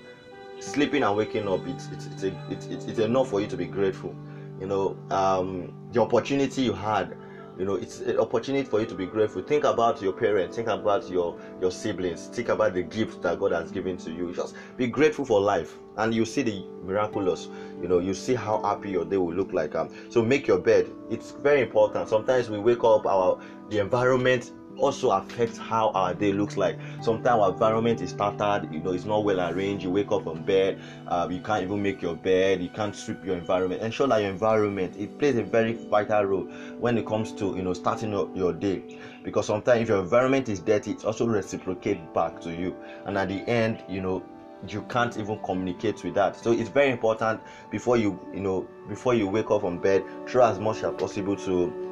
Sleeping 0.61 1.02
and 1.02 1.14
waking 1.14 1.47
up 1.47 1.61
it's 1.66 1.88
it's 1.92 2.07
it's, 2.23 2.66
it's, 2.66 2.85
it's 2.87 2.99
enough 2.99 3.28
for 3.28 3.40
you 3.42 3.47
to 3.49 3.57
be 3.57 3.66
grateful. 3.66 4.14
You 4.59 4.66
know 4.66 4.97
um, 5.11 5.75
the 5.92 6.00
opportunity 6.00 6.62
you 6.62 6.73
had 6.73 7.14
you 7.58 7.64
know 7.64 7.74
it's 7.74 8.00
an 8.00 8.18
opportunity 8.18 8.68
for 8.68 8.80
you 8.80 8.86
to 8.86 8.94
be 8.94 9.04
grateful. 9.06 9.42
Think 9.42 9.64
about 9.64 10.00
your 10.00 10.12
parents 10.12 10.56
think 10.56 10.68
about 10.68 11.10
your 11.10 11.34
your 11.60 11.70
siblings 11.70 12.28
think 12.28 12.48
about 12.48 12.72
the 12.72 12.82
gifts 12.82 13.16
that 13.16 13.38
god 13.38 13.52
has 13.52 13.70
given 13.70 13.96
to 13.98 14.10
you. 14.10 14.32
Just 14.32 14.54
be 14.76 14.86
grateful 14.86 15.24
for 15.24 15.40
life 15.40 15.76
and 15.96 16.14
you 16.14 16.24
see 16.24 16.42
the 16.42 16.64
miraculous. 16.84 17.48
You 17.80 17.88
know 17.88 17.98
you 17.98 18.14
see 18.14 18.34
how 18.34 18.62
happy 18.62 18.90
your 18.90 19.04
day 19.04 19.16
will 19.16 19.34
look 19.34 19.52
like. 19.52 19.74
Um, 19.74 19.90
so 20.08 20.22
make 20.22 20.46
your 20.46 20.58
bed. 20.58 20.88
It's 21.10 21.32
very 21.32 21.60
important. 21.60 22.08
Sometimes 22.08 22.48
we 22.48 22.58
wake 22.58 22.84
up 22.84 23.06
our 23.06 23.38
the 23.68 23.78
environment 23.78 24.52
also 24.78 25.11
affects 25.11 25.58
how 25.58 25.90
our 25.90 26.14
day 26.14 26.32
looks 26.32 26.56
like. 26.56 26.78
Sometimes 27.00 27.40
our 27.40 27.52
environment 27.52 28.00
is 28.00 28.12
tattered, 28.12 28.73
you 28.73 28.80
know, 28.80 28.92
it's 28.92 29.04
not 29.04 29.25
well 29.25 29.40
arranged. 29.40 29.85
You 29.85 29.90
wake 29.90 30.11
up 30.11 30.23
from 30.23 30.42
bed, 30.44 30.80
uh, 31.08 31.28
you 31.30 31.40
can't 31.40 31.62
even 31.62 31.82
make 31.82 32.00
your 32.02 32.14
bed, 32.14 32.62
you 32.62 32.68
can't 32.68 32.94
sweep 32.94 33.25
your 33.25 33.37
environment. 33.37 33.82
Ensure 33.82 34.06
that 34.08 34.18
your 34.20 34.30
environment 34.30 34.94
it 34.97 35.18
plays 35.18 35.37
a 35.37 35.42
very 35.42 35.73
vital 35.73 36.25
role 36.25 36.44
when 36.78 36.97
it 36.99 37.06
comes 37.06 37.32
to 37.32 37.54
you 37.56 37.62
know 37.62 37.73
starting 37.73 38.14
up 38.14 38.35
your 38.37 38.52
day. 38.52 38.82
Because 39.23 39.47
sometimes 39.47 39.82
if 39.82 39.88
your 39.88 40.00
environment 40.00 40.49
is 40.49 40.61
dirty, 40.61 40.92
it 40.92 41.04
also 41.04 41.26
reciprocates 41.26 42.00
back 42.14 42.40
to 42.40 42.50
you, 42.52 42.75
and 43.06 43.18
at 43.18 43.28
the 43.28 43.40
end, 43.49 43.82
you 43.88 44.00
know, 44.00 44.23
you 44.66 44.82
can't 44.82 45.16
even 45.16 45.38
communicate 45.44 46.02
with 46.02 46.14
that 46.14 46.35
so 46.35 46.50
it's 46.50 46.68
very 46.68 46.90
important 46.90 47.40
before 47.70 47.97
you 47.97 48.18
you 48.35 48.40
know 48.40 48.66
before 48.88 49.14
you 49.14 49.28
wake 49.28 49.52
up 49.52 49.61
from 49.61 49.78
bed 49.78 50.02
try 50.26 50.50
as 50.50 50.58
much 50.58 50.82
as 50.82 50.92
possible 51.00 51.37
to 51.37 51.88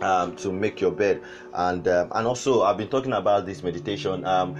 um, 0.00 0.34
to 0.36 0.52
make 0.52 0.80
your 0.80 0.92
bed. 0.92 1.22
And 1.54 1.86
um, 1.88 2.12
and 2.14 2.26
also 2.26 2.62
i've 2.62 2.76
been 2.76 2.88
talking 2.88 3.12
about 3.12 3.46
this 3.46 3.62
meditation 3.62 4.24
um, 4.24 4.54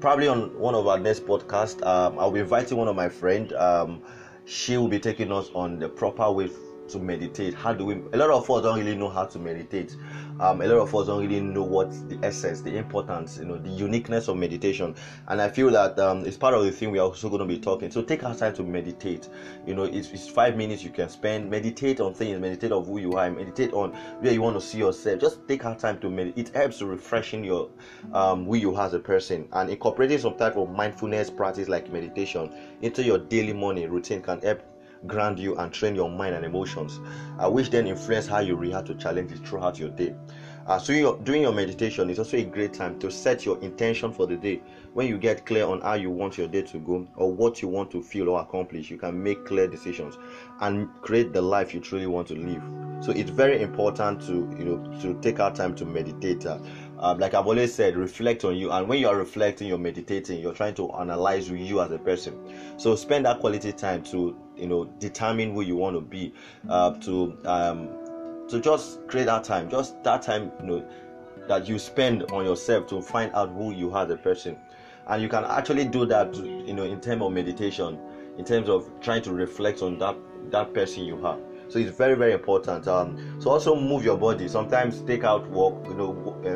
probably 0.00 0.28
on 0.28 0.56
one 0.58 0.74
of 0.74 0.86
our 0.86 0.98
next 0.98 1.24
podcast. 1.26 1.84
Um, 1.86 2.18
i'll 2.18 2.30
be 2.30 2.40
inviting 2.40 2.78
one 2.78 2.88
of 2.88 2.96
my 2.96 3.08
friend. 3.08 3.52
Um, 3.54 4.02
she 4.44 4.76
will 4.76 4.88
be 4.88 4.98
taking 4.98 5.32
us 5.32 5.50
on 5.54 5.78
the 5.78 5.88
proper 5.88 6.30
way 6.30 6.48
to 6.88 6.98
meditate. 6.98 7.54
How 7.54 7.72
do 7.72 7.84
we 7.84 7.94
a 8.12 8.16
lot 8.16 8.30
of 8.30 8.48
us 8.50 8.62
don't 8.62 8.78
really 8.78 8.96
know 8.96 9.08
how 9.08 9.24
to 9.24 9.38
meditate. 9.38 9.96
Um, 10.40 10.60
a 10.60 10.66
lot 10.66 10.78
of 10.78 10.94
us 10.94 11.06
don't 11.06 11.20
really 11.20 11.40
know 11.40 11.62
what 11.62 11.90
the 12.08 12.18
essence 12.22 12.60
the 12.60 12.76
importance 12.76 13.38
you 13.38 13.44
know 13.44 13.58
the 13.58 13.70
uniqueness 13.70 14.28
of 14.28 14.36
meditation. 14.36 14.94
And 15.28 15.40
i 15.40 15.48
feel 15.48 15.70
that 15.70 15.98
um, 15.98 16.26
it's 16.26 16.36
part 16.36 16.54
of 16.54 16.64
the 16.64 16.70
thing 16.70 16.90
we're 16.90 17.02
also 17.02 17.28
going 17.28 17.40
to 17.40 17.46
be 17.46 17.58
talking. 17.58 17.90
So 17.90 18.02
take 18.02 18.24
our 18.24 18.34
time 18.34 18.54
to 18.54 18.62
meditate. 18.62 19.28
You 19.66 19.74
know 19.74 19.84
it's, 19.84 20.08
it's 20.10 20.28
five 20.28 20.56
minutes 20.56 20.82
you 20.82 20.90
can 20.90 21.08
spend. 21.08 21.50
Meditate 21.50 22.00
on 22.00 22.14
things 22.14 22.38
meditate 22.40 22.72
on 22.72 22.84
who 22.84 22.98
you 22.98 23.12
are 23.12 23.30
meditate 23.30 23.72
on 23.72 23.92
where 24.20 24.32
you 24.32 24.42
want 24.42 24.56
to 24.56 24.60
see 24.60 24.78
yourself. 24.78 25.20
Just 25.20 25.46
take 25.48 25.64
our 25.64 25.76
time 25.76 25.98
to 26.00 26.10
meditate. 26.10 26.48
It 26.48 26.54
helps 26.54 26.82
refreshing 26.82 27.44
your 27.44 27.70
um, 28.12 28.44
who 28.44 28.56
you 28.56 28.74
are 28.74 28.86
as 28.86 28.94
a 28.94 28.98
person 28.98 29.48
and 29.52 29.70
incorporating 29.70 30.18
some 30.18 30.36
type 30.36 30.56
of 30.56 30.70
mindfulness 30.70 31.30
practice 31.30 31.68
like 31.68 31.90
meditation 31.90 32.52
into 32.82 33.02
your 33.02 33.18
daily 33.18 33.52
morning 33.52 33.90
routine 33.90 34.20
can 34.20 34.40
help 34.40 34.62
ground 35.06 35.38
you 35.38 35.56
and 35.56 35.72
train 35.72 35.94
your 35.94 36.10
mind 36.10 36.34
and 36.34 36.44
emotions, 36.44 37.00
uh, 37.38 37.50
which 37.50 37.70
then 37.70 37.86
influence 37.86 38.26
how 38.26 38.38
you 38.40 38.56
react 38.56 38.86
to 38.86 38.94
challenges 38.94 39.40
throughout 39.40 39.78
your 39.78 39.90
day. 39.90 40.14
Uh, 40.66 40.78
so 40.78 41.16
doing 41.18 41.42
your 41.42 41.52
meditation 41.52 42.08
is 42.08 42.18
also 42.18 42.38
a 42.38 42.42
great 42.42 42.72
time 42.72 42.98
to 42.98 43.10
set 43.10 43.44
your 43.44 43.60
intention 43.60 44.10
for 44.10 44.26
the 44.26 44.36
day. 44.36 44.62
When 44.94 45.06
you 45.06 45.18
get 45.18 45.44
clear 45.44 45.66
on 45.66 45.82
how 45.82 45.94
you 45.94 46.10
want 46.10 46.38
your 46.38 46.48
day 46.48 46.62
to 46.62 46.78
go 46.78 47.06
or 47.16 47.30
what 47.30 47.60
you 47.60 47.68
want 47.68 47.90
to 47.90 48.02
feel 48.02 48.30
or 48.30 48.40
accomplish, 48.40 48.90
you 48.90 48.96
can 48.96 49.22
make 49.22 49.44
clear 49.44 49.66
decisions 49.66 50.16
and 50.60 50.88
create 51.02 51.34
the 51.34 51.42
life 51.42 51.74
you 51.74 51.80
truly 51.80 52.06
want 52.06 52.28
to 52.28 52.34
live. 52.34 52.62
So 53.04 53.12
it's 53.12 53.28
very 53.28 53.60
important 53.60 54.22
to 54.22 54.32
you 54.58 54.64
know 54.64 55.00
to 55.02 55.20
take 55.20 55.38
our 55.38 55.54
time 55.54 55.74
to 55.74 55.84
meditate. 55.84 56.46
Uh, 56.46 56.58
um, 56.98 57.18
like 57.18 57.34
I've 57.34 57.46
always 57.46 57.74
said, 57.74 57.96
reflect 57.96 58.44
on 58.44 58.56
you. 58.56 58.70
And 58.70 58.88
when 58.88 58.98
you 58.98 59.08
are 59.08 59.16
reflecting, 59.16 59.68
you're 59.68 59.76
meditating, 59.76 60.40
you're 60.40 60.54
trying 60.54 60.74
to 60.76 60.90
analyze 60.92 61.50
you 61.50 61.80
as 61.82 61.90
a 61.90 61.98
person. 61.98 62.34
So 62.78 62.96
spend 62.96 63.26
that 63.26 63.40
quality 63.40 63.72
time 63.72 64.02
to, 64.04 64.34
you 64.56 64.66
know, 64.66 64.84
determine 64.98 65.52
who 65.54 65.62
you 65.62 65.76
want 65.76 65.96
to 65.96 66.00
be, 66.00 66.32
uh, 66.68 66.90
to, 67.00 67.36
um, 67.44 67.88
to 68.48 68.60
just 68.60 69.06
create 69.08 69.24
that 69.24 69.44
time, 69.44 69.68
just 69.68 70.02
that 70.04 70.22
time, 70.22 70.52
you 70.60 70.66
know, 70.66 70.84
that 71.48 71.68
you 71.68 71.78
spend 71.78 72.22
on 72.32 72.44
yourself 72.44 72.86
to 72.88 73.02
find 73.02 73.30
out 73.34 73.50
who 73.50 73.72
you 73.72 73.92
are 73.92 74.10
a 74.10 74.16
person. 74.16 74.56
And 75.06 75.20
you 75.20 75.28
can 75.28 75.44
actually 75.44 75.84
do 75.84 76.06
that, 76.06 76.34
you 76.34 76.72
know, 76.72 76.84
in 76.84 77.00
terms 77.00 77.22
of 77.22 77.32
meditation, 77.32 77.98
in 78.38 78.44
terms 78.44 78.68
of 78.68 78.88
trying 79.00 79.22
to 79.22 79.32
reflect 79.32 79.82
on 79.82 79.98
that 79.98 80.16
that 80.50 80.74
person 80.74 81.04
you 81.04 81.24
are 81.24 81.38
so 81.68 81.78
it's 81.78 81.96
very 81.96 82.14
very 82.14 82.32
important 82.32 82.86
um 82.88 83.16
so 83.40 83.50
also 83.50 83.74
move 83.74 84.04
your 84.04 84.16
body. 84.16 84.48
Sometimes 84.48 85.00
take 85.02 85.24
out 85.24 85.48
walk 85.50 85.86
you 85.88 85.94
know 85.94 86.10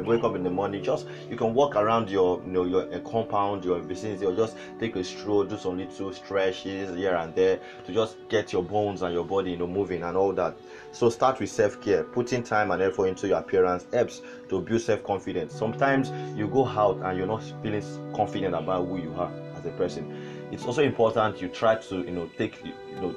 wake 0.07 0.25
up 0.25 0.35
in 0.35 0.43
the 0.43 0.51
morning 0.51 0.83
just 0.83 1.07
you 1.29 1.37
can 1.37 1.55
walk 1.55 1.77
around 1.77 2.11
your 2.11 2.41
you 2.45 2.51
know 2.51 2.65
your 2.65 2.93
uh, 2.93 2.99
compound 3.01 3.65
your 3.65 3.79
vicinity 3.81 4.25
or 4.25 4.35
just 4.35 4.57
take 4.79 4.97
a 4.97 5.05
stroll 5.05 5.45
do 5.45 5.57
some 5.57 5.77
little 5.77 6.13
stretches 6.13 6.95
here 6.95 7.15
and 7.15 7.35
there 7.35 7.59
to 7.85 7.93
just 7.93 8.17
get 8.29 8.53
your 8.53 8.63
bones 8.63 9.03
and 9.03 9.13
your 9.13 9.25
body 9.25 9.51
you 9.51 9.57
know 9.57 9.67
moving 9.67 10.03
and 10.03 10.17
all 10.17 10.33
that. 10.33 10.55
So 10.93 11.09
start 11.09 11.39
with 11.41 11.51
self-care. 11.51 12.03
Putting 12.05 12.43
time 12.43 12.71
and 12.71 12.83
effort 12.83 13.07
into 13.07 13.29
your 13.29 13.39
appearance 13.39 13.87
helps 13.93 14.21
to 14.49 14.61
build 14.61 14.81
self-confidence. 14.81 15.53
Sometimes 15.55 16.11
you 16.37 16.49
go 16.49 16.67
out 16.67 16.99
and 17.03 17.17
you're 17.17 17.27
not 17.27 17.43
feeling 17.63 17.83
confident 18.15 18.55
about 18.55 18.87
who 18.87 18.97
you 18.99 19.15
are 19.15 19.31
as 19.57 19.65
a 19.67 19.71
person. 19.71 20.49
It's 20.51 20.65
also 20.65 20.83
important 20.83 21.41
you 21.41 21.49
try 21.49 21.75
to 21.77 21.97
you 21.97 22.11
know 22.11 22.29
take 22.39 22.65
you 22.65 22.73
know 23.01 23.15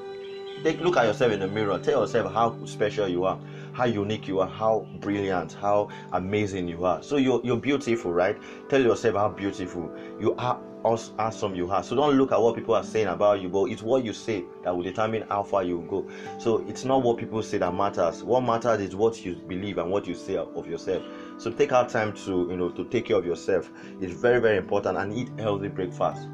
Take 0.63 0.79
look 0.79 0.95
at 0.97 1.05
yourself 1.07 1.31
in 1.31 1.39
the 1.39 1.47
mirror. 1.47 1.79
Tell 1.79 2.01
yourself 2.01 2.31
how 2.31 2.65
special 2.65 3.07
you 3.07 3.25
are, 3.25 3.39
how 3.73 3.85
unique 3.85 4.27
you 4.27 4.41
are, 4.41 4.47
how 4.47 4.85
brilliant, 4.99 5.53
how 5.53 5.89
amazing 6.11 6.67
you 6.67 6.85
are. 6.85 7.01
So 7.01 7.17
you're 7.17 7.41
you're 7.43 7.57
beautiful, 7.57 8.13
right? 8.13 8.37
Tell 8.69 8.79
yourself 8.81 9.15
how 9.15 9.29
beautiful 9.29 9.91
you 10.19 10.35
are. 10.35 10.59
Awesome 10.83 11.53
you 11.53 11.69
are. 11.69 11.83
So 11.83 11.95
don't 11.95 12.15
look 12.15 12.31
at 12.31 12.41
what 12.41 12.55
people 12.55 12.73
are 12.73 12.83
saying 12.83 13.05
about 13.05 13.39
you, 13.39 13.49
but 13.49 13.65
it's 13.65 13.83
what 13.83 14.03
you 14.03 14.13
say 14.13 14.43
that 14.63 14.75
will 14.75 14.81
determine 14.81 15.23
how 15.29 15.43
far 15.43 15.63
you 15.63 15.85
go. 15.87 16.07
So 16.39 16.65
it's 16.67 16.85
not 16.85 17.03
what 17.03 17.17
people 17.17 17.43
say 17.43 17.59
that 17.59 17.71
matters. 17.71 18.23
What 18.23 18.41
matters 18.41 18.81
is 18.81 18.95
what 18.95 19.23
you 19.23 19.35
believe 19.35 19.77
and 19.77 19.91
what 19.91 20.07
you 20.07 20.15
say 20.15 20.37
of 20.37 20.67
yourself. 20.67 21.03
So 21.37 21.51
take 21.51 21.71
out 21.71 21.89
time 21.89 22.13
to 22.25 22.47
you 22.49 22.57
know 22.57 22.69
to 22.71 22.83
take 22.85 23.05
care 23.05 23.17
of 23.17 23.25
yourself. 23.25 23.69
It's 23.99 24.13
very 24.13 24.39
very 24.39 24.57
important 24.57 24.97
and 24.97 25.13
eat 25.13 25.29
healthy 25.39 25.67
breakfast 25.69 26.27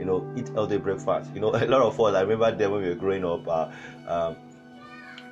you 0.00 0.06
know, 0.06 0.26
eat 0.34 0.48
healthy 0.48 0.78
breakfast. 0.78 1.30
You 1.34 1.40
know, 1.40 1.48
a 1.54 1.66
lot 1.66 1.82
of 1.82 2.00
us, 2.00 2.14
I 2.14 2.22
remember 2.22 2.50
then 2.50 2.72
when 2.72 2.82
we 2.82 2.88
were 2.88 2.94
growing 2.94 3.24
up, 3.24 3.46
uh, 3.46 3.68
um, 4.08 4.36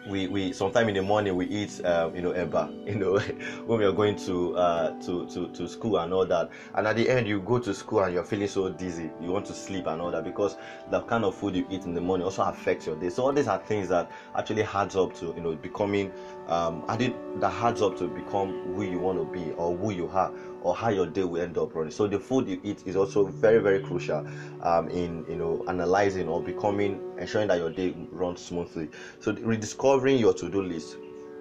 we 0.09 0.27
we 0.27 0.53
sometime 0.53 0.89
in 0.89 0.95
the 0.95 1.03
morning 1.03 1.37
we 1.37 1.47
eat 1.47 1.85
um, 1.85 2.15
you 2.15 2.23
know 2.23 2.33
eba 2.33 2.69
you 2.87 2.95
know 2.95 3.19
when 3.67 3.79
we 3.79 3.85
are 3.85 3.93
going 3.93 4.17
to 4.17 4.57
uh 4.57 4.91
to, 5.01 5.27
to 5.27 5.49
to 5.49 5.69
school 5.69 5.99
and 5.99 6.13
all 6.13 6.25
that. 6.25 6.49
And 6.75 6.87
at 6.87 6.97
the 6.97 7.09
end 7.09 7.27
you 7.27 7.41
go 7.41 7.59
to 7.59 7.75
school 7.75 8.03
and 8.03 8.15
you're 8.15 8.25
feeling 8.25 8.49
so 8.49 8.69
dizzy. 8.69 9.11
You 9.21 9.31
want 9.33 9.47
to 9.47 9.55
sleep 9.55 9.87
and 9.87 10.01
all 10.01 10.11
that 10.11 10.25
because 10.25 10.57
the 10.91 11.01
kind 11.03 11.25
of 11.25 11.35
food 11.35 11.55
you 11.55 11.67
eat 11.71 11.85
in 11.85 11.95
the 11.95 12.01
morning 12.01 12.25
also 12.25 12.43
affects 12.43 12.87
your 12.87 12.97
day. 12.97 13.11
So 13.11 13.25
all 13.25 13.33
these 13.33 13.49
are 13.49 13.59
things 13.59 13.89
that 13.89 14.11
actually 14.35 14.63
adds 14.63 14.97
up 14.97 15.15
to 15.17 15.27
you 15.27 15.41
know 15.41 15.55
becoming 15.55 16.13
um 16.49 16.85
adding 16.89 17.15
that 17.41 17.53
adds 17.63 17.83
up 17.83 17.97
to 17.99 18.09
become 18.09 18.75
who 18.75 18.83
you 18.83 18.99
want 18.99 19.19
to 19.19 19.25
be 19.25 19.53
or 19.53 19.77
who 19.77 19.91
you 19.91 20.09
are 20.09 20.33
or 20.63 20.75
how 20.75 20.89
your 20.89 21.07
day 21.07 21.25
will 21.25 21.41
end 21.41 21.57
up 21.59 21.75
running. 21.75 21.91
So 21.91 22.07
the 22.07 22.19
food 22.19 22.49
you 22.49 22.61
eat 22.63 22.83
is 22.87 22.97
also 22.97 23.25
very 23.25 23.61
very 23.61 23.81
crucial 23.81 24.27
um, 24.63 24.89
in 24.89 25.25
you 25.29 25.37
know 25.37 25.65
analyzing 25.69 26.29
or 26.29 26.41
becoming 26.41 27.01
ensuring 27.19 27.49
that 27.49 27.59
your 27.59 27.71
day 27.71 27.95
runs 28.11 28.45
smoothly. 28.45 28.89
So 29.21 29.33
rediscovering 29.33 30.19
your 30.19 30.33
to-do 30.33 30.63
list. 30.63 30.97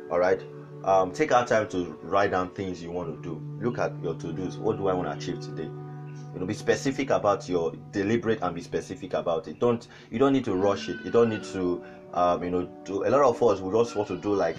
All 0.09 0.19
right. 0.19 0.41
Um, 0.83 1.11
take 1.11 1.31
our 1.31 1.45
time 1.45 1.67
to 1.69 1.97
write 2.01 2.31
down 2.31 2.49
things 2.51 2.81
you 2.81 2.91
want 2.91 3.09
to 3.09 3.21
do. 3.21 3.41
Look 3.59 3.77
at 3.77 3.91
your 4.01 4.13
to-dos. 4.13 4.57
What 4.57 4.77
do 4.77 4.87
I 4.87 4.93
want 4.93 5.09
to 5.09 5.17
achieve 5.17 5.39
today? 5.39 5.69
You 6.33 6.39
know, 6.39 6.45
be 6.45 6.53
specific 6.53 7.09
about 7.09 7.49
your 7.49 7.71
deliberate 7.91 8.39
and 8.41 8.53
be 8.53 8.61
specific 8.61 9.13
about 9.13 9.47
it. 9.47 9.59
Don't 9.59 9.87
you 10.11 10.19
don't 10.19 10.33
need 10.33 10.45
to 10.45 10.55
rush 10.55 10.87
it. 10.87 10.97
You 11.03 11.11
don't 11.11 11.29
need 11.29 11.43
to 11.45 11.83
um, 12.13 12.43
you 12.43 12.49
know 12.49 12.63
do 12.83 13.05
a 13.05 13.09
lot 13.09 13.21
of 13.21 13.41
us 13.43 13.59
we 13.59 13.71
just 13.71 13.95
want 13.95 14.07
to 14.07 14.17
do 14.17 14.33
like 14.33 14.55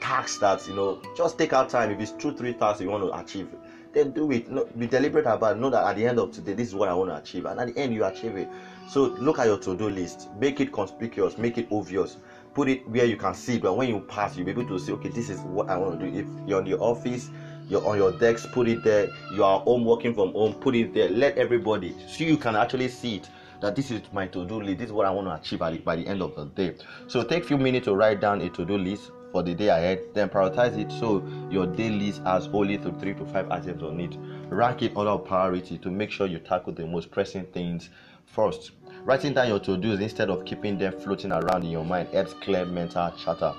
tasks 0.00 0.38
that 0.38 0.66
you 0.68 0.74
know 0.74 1.00
just 1.16 1.38
take 1.38 1.52
our 1.52 1.66
time 1.66 1.90
if 1.90 2.00
it's 2.00 2.12
two 2.12 2.32
three 2.32 2.52
tasks 2.52 2.80
you 2.80 2.88
want 2.88 3.02
to 3.02 3.18
achieve 3.18 3.48
then 3.96 4.10
do 4.12 4.30
it. 4.30 4.50
No, 4.50 4.68
be 4.78 4.86
deliberate 4.86 5.26
about. 5.26 5.58
Know 5.58 5.70
that 5.70 5.84
at 5.84 5.96
the 5.96 6.06
end 6.06 6.18
of 6.18 6.30
today, 6.30 6.52
this 6.52 6.68
is 6.68 6.74
what 6.74 6.88
I 6.88 6.94
want 6.94 7.10
to 7.10 7.16
achieve, 7.16 7.46
and 7.46 7.58
at 7.58 7.74
the 7.74 7.80
end, 7.80 7.94
you 7.94 8.04
achieve 8.04 8.36
it. 8.36 8.48
So 8.88 9.04
look 9.18 9.38
at 9.38 9.46
your 9.46 9.58
to-do 9.58 9.88
list. 9.88 10.28
Make 10.38 10.60
it 10.60 10.70
conspicuous. 10.72 11.38
Make 11.38 11.58
it 11.58 11.68
obvious. 11.72 12.18
Put 12.54 12.68
it 12.68 12.86
where 12.88 13.06
you 13.06 13.16
can 13.16 13.34
see. 13.34 13.58
But 13.58 13.74
when 13.74 13.88
you 13.88 14.00
pass, 14.00 14.36
you'll 14.36 14.44
be 14.44 14.52
able 14.52 14.68
to 14.68 14.78
say, 14.78 14.92
okay, 14.92 15.08
this 15.08 15.30
is 15.30 15.40
what 15.40 15.70
I 15.70 15.76
want 15.76 15.98
to 15.98 16.10
do. 16.10 16.18
If 16.18 16.26
you're 16.46 16.60
in 16.60 16.66
your 16.66 16.82
office, 16.82 17.30
you're 17.68 17.84
on 17.86 17.96
your 17.96 18.12
desk, 18.12 18.52
put 18.52 18.68
it 18.68 18.84
there. 18.84 19.08
You 19.34 19.42
are 19.42 19.60
home 19.60 19.84
working 19.84 20.14
from 20.14 20.32
home, 20.32 20.54
put 20.54 20.76
it 20.76 20.94
there. 20.94 21.08
Let 21.08 21.36
everybody 21.36 21.96
so 22.06 22.22
you 22.22 22.36
can 22.36 22.54
actually 22.54 22.88
see 22.88 23.16
it 23.16 23.28
that 23.60 23.74
this 23.74 23.90
is 23.90 24.02
my 24.12 24.26
to-do 24.26 24.60
list. 24.60 24.78
This 24.78 24.86
is 24.88 24.92
what 24.92 25.06
I 25.06 25.10
want 25.10 25.26
to 25.26 25.34
achieve 25.34 25.58
by 25.58 25.70
the, 25.70 25.78
by 25.78 25.96
the 25.96 26.06
end 26.06 26.22
of 26.22 26.36
the 26.36 26.44
day. 26.44 26.74
So 27.08 27.24
take 27.24 27.44
a 27.44 27.46
few 27.46 27.58
minutes 27.58 27.86
to 27.86 27.94
write 27.96 28.20
down 28.20 28.40
a 28.42 28.50
to-do 28.50 28.78
list 28.78 29.10
for 29.36 29.42
the 29.42 29.54
day 29.54 29.68
ahead. 29.68 30.00
Then 30.14 30.30
prioritize 30.30 30.78
it 30.78 30.90
so 30.90 31.22
your 31.50 31.66
day 31.66 31.90
list 31.90 32.22
has 32.22 32.48
only 32.54 32.78
to 32.78 32.90
three 32.92 33.12
to 33.12 33.26
five 33.26 33.50
items 33.50 33.82
on 33.82 34.00
it. 34.00 34.16
Rank 34.48 34.80
it 34.80 34.96
order 34.96 35.10
of 35.10 35.26
priority 35.26 35.76
to 35.76 35.90
make 35.90 36.10
sure 36.10 36.26
you 36.26 36.38
tackle 36.38 36.72
the 36.72 36.86
most 36.86 37.10
pressing 37.10 37.44
things 37.44 37.90
first. 38.24 38.70
Writing 39.04 39.34
down 39.34 39.48
your 39.48 39.58
to-dos 39.58 40.00
instead 40.00 40.30
of 40.30 40.46
keeping 40.46 40.78
them 40.78 40.98
floating 40.98 41.32
around 41.32 41.64
in 41.64 41.70
your 41.70 41.84
mind 41.84 42.08
helps 42.14 42.32
clear 42.32 42.64
mental 42.64 43.12
chatter. 43.22 43.52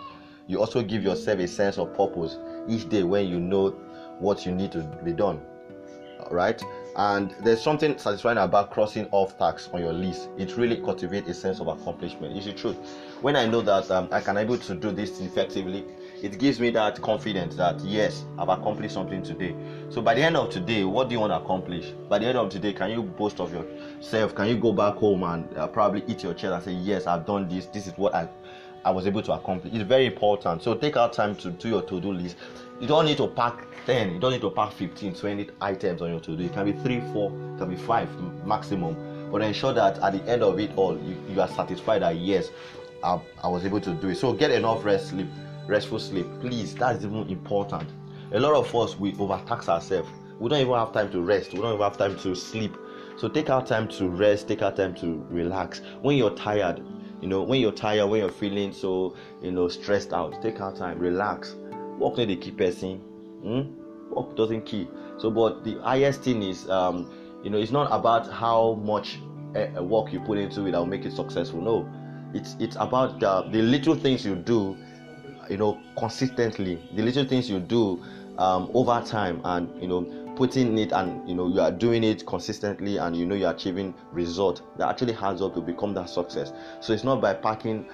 You 0.48 0.60
also 0.60 0.82
give 0.82 1.04
yourself 1.04 1.38
a 1.42 1.48
sense 1.48 1.78
of 1.78 1.96
purpose 1.96 2.40
each 2.68 2.90
day 2.90 3.04
when 3.04 3.28
you 3.28 3.40
know 3.40 3.70
what 4.18 4.48
you 4.48 4.54
need 4.54 4.72
to 4.72 4.80
be 5.06 5.14
done. 5.14 5.40
Right? 6.32 6.60
And 6.98 7.34
there's 7.42 7.62
something 7.62 7.98
satisfying 7.98 8.40
about 8.40 8.72
crossing 8.72 9.08
off 9.12 9.38
tasks 9.38 9.70
on 9.72 9.82
your 9.82 9.94
list. 9.94 10.30
It 10.38 10.58
really 10.58 10.78
cultivates 10.78 11.30
a 11.30 11.34
sense 11.34 11.60
of 11.60 11.68
accomplishment. 11.68 12.36
It's 12.36 12.48
the 12.48 12.54
truth 12.54 12.78
when 13.22 13.36
I 13.36 13.48
know 13.48 13.62
that 13.62 13.90
um, 13.90 14.08
I 14.12 14.22
can 14.22 14.38
able 14.38 14.58
to 14.58 14.76
do 14.76 14.92
this 14.92 15.20
effectively, 15.22 15.84
it 16.22 16.38
gives 16.38 16.60
me 16.60 16.70
that 16.72 17.02
confidence 17.02 17.56
that 17.56 17.80
yes, 17.82 18.26
I've 18.38 18.50
accomplished 18.50 18.94
something 18.94 19.24
today. 19.24 19.56
So 19.90 20.02
by 20.02 20.14
the 20.14 20.24
end 20.24 20.38
of 20.38 20.50
today, 20.52 20.84
what 20.84 21.10
do 21.10 21.16
you 21.16 21.20
want 21.20 21.32
to 21.32 21.38
accomplish? 21.38 21.92
By 22.10 22.20
the 22.20 22.28
end 22.28 22.38
of 22.38 22.50
today, 22.50 22.74
can 22.74 22.92
you 22.92 23.04
boast 23.04 23.40
of 23.40 23.52
yourself? 23.54 24.36
Can 24.36 24.48
you 24.48 24.58
go 24.58 24.72
back 24.72 24.96
home 24.96 25.24
and 25.24 25.58
uh, 25.58 25.68
probably 25.68 26.04
eat 26.08 26.24
your 26.24 26.34
chair 26.34 26.54
and 26.54 26.64
say, 26.64 26.74
yes, 26.74 27.08
I've 27.08 27.26
done 27.26 27.48
this. 27.48 27.66
This 27.68 27.88
is 27.88 27.98
what 27.98 28.14
I 28.14 28.28
I 28.88 28.90
was 28.90 29.06
able 29.06 29.22
to 29.22 29.34
accomplish. 29.34 29.74
It's 29.74 29.84
very 29.84 30.06
important. 30.06 30.64
So 30.64 30.74
take 30.74 30.96
out 30.96 31.12
time 31.12 31.36
to 31.38 31.52
do 31.52 31.68
your 31.68 31.82
to-do 31.82 32.14
list. 32.14 32.38
You 32.80 32.88
don't 32.88 33.04
need 33.04 33.18
to 33.18 33.28
pack 33.28 33.68
10, 33.86 34.14
you 34.14 34.20
don't 34.22 34.32
need 34.32 34.40
to 34.40 34.50
pack 34.50 34.72
15, 34.72 35.14
20 35.14 35.50
items 35.60 36.02
on 36.02 36.10
your 36.10 36.22
to-do. 36.22 36.46
It 36.46 36.54
can 36.54 36.64
be 36.64 36.72
three, 36.72 37.02
four, 37.12 37.30
it 37.30 37.58
can 37.58 37.70
be 37.70 37.76
five 37.76 38.08
maximum. 38.46 38.96
But 39.30 39.42
ensure 39.42 39.74
that 39.74 39.98
at 40.00 40.14
the 40.14 40.24
end 40.24 40.42
of 40.42 40.58
it 40.58 40.72
all, 40.78 40.98
you, 41.00 41.22
you 41.28 41.42
are 41.42 41.50
satisfied 41.50 42.02
that 42.02 42.16
yes, 42.16 42.50
I, 43.04 43.20
I 43.44 43.50
was 43.50 43.66
able 43.66 43.82
to 43.82 43.94
do 43.94 44.08
it. 44.08 44.16
So 44.16 44.32
get 44.32 44.52
enough 44.52 44.86
rest, 44.86 45.10
sleep, 45.10 45.28
restful 45.68 46.00
sleep. 46.00 46.26
Please, 46.40 46.74
that's 46.74 47.04
even 47.04 47.28
important. 47.28 47.90
A 48.32 48.40
lot 48.40 48.54
of 48.54 48.74
us 48.74 48.98
we 48.98 49.14
overtax 49.20 49.68
ourselves. 49.68 50.08
We 50.40 50.48
don't 50.50 50.62
even 50.62 50.76
have 50.76 50.94
time 50.94 51.12
to 51.12 51.20
rest. 51.20 51.52
We 51.52 51.60
don't 51.60 51.74
even 51.74 51.84
have 51.84 51.98
time 51.98 52.18
to 52.20 52.36
sleep. 52.36 52.74
So 53.18 53.28
take 53.28 53.50
our 53.50 53.66
time 53.66 53.90
to 53.90 54.08
rest, 54.08 54.48
take 54.48 54.62
our 54.62 54.72
time 54.72 54.96
to 54.96 55.26
relax. 55.30 55.82
When 56.02 56.16
you're 56.16 56.36
tired, 56.36 56.82
you 57.22 57.28
know, 57.28 57.42
when 57.42 57.60
you're 57.60 57.72
tired, 57.72 58.08
when 58.08 58.22
you're 58.22 58.32
feeling 58.32 58.72
so, 58.72 59.16
you 59.42 59.52
know, 59.52 59.68
stressed 59.68 60.14
out, 60.14 60.42
take 60.42 60.60
out 60.62 60.76
time, 60.76 61.00
relax. 61.00 61.56
Walk 61.98 62.20
not 62.20 62.28
the 62.28 62.36
key 62.36 62.52
person. 62.52 63.00
Hmm? 63.42 64.14
Work 64.14 64.36
doesn't 64.36 64.66
key. 64.66 64.88
So, 65.18 65.32
but 65.32 65.64
the 65.64 65.80
highest 65.82 66.22
thing 66.22 66.44
is, 66.44 66.70
um, 66.70 67.12
you 67.44 67.50
know, 67.50 67.58
it's 67.58 67.72
not 67.72 67.88
about 67.92 68.32
how 68.32 68.74
much 68.84 69.20
uh, 69.56 69.84
work 69.84 70.14
you 70.14 70.20
put 70.20 70.38
into 70.38 70.66
it 70.66 70.72
that 70.72 70.78
will 70.78 70.86
make 70.86 71.06
it 71.06 71.14
successful. 71.14 71.62
No, 71.62 71.90
it's 72.34 72.56
it's 72.60 72.76
about 72.76 73.20
the, 73.20 73.44
the 73.52 73.62
little 73.62 73.96
things 73.96 74.26
you 74.26 74.36
do, 74.36 74.78
you 75.50 75.58
know, 75.58 75.82
consistently. 75.98 76.80
The 76.96 77.02
little 77.02 77.26
things 77.26 77.50
you 77.50 77.60
do 77.60 78.04
um, 78.38 78.70
over 78.74 79.02
time, 79.06 79.42
and 79.44 79.82
you 79.82 79.88
know, 79.88 80.27
putting 80.38 80.78
it 80.78 80.92
and 80.94 81.28
you 81.28 81.36
know 81.36 81.48
you 81.48 81.60
are 81.60 81.72
doing 81.72 82.04
it 82.04 82.26
consistently, 82.26 82.98
and 82.98 83.16
you 83.16 83.26
know 83.26 83.36
you're 83.36 83.52
achieving 83.52 83.94
result 84.12 84.62
that 84.78 84.88
actually 84.88 85.16
adds 85.16 85.42
up 85.42 85.56
to 85.56 85.62
become 85.62 85.94
that 85.96 86.10
success. 86.10 86.54
So 86.80 86.94
it's 86.94 87.04
not 87.04 87.20
by 87.22 87.34
packing 87.34 87.88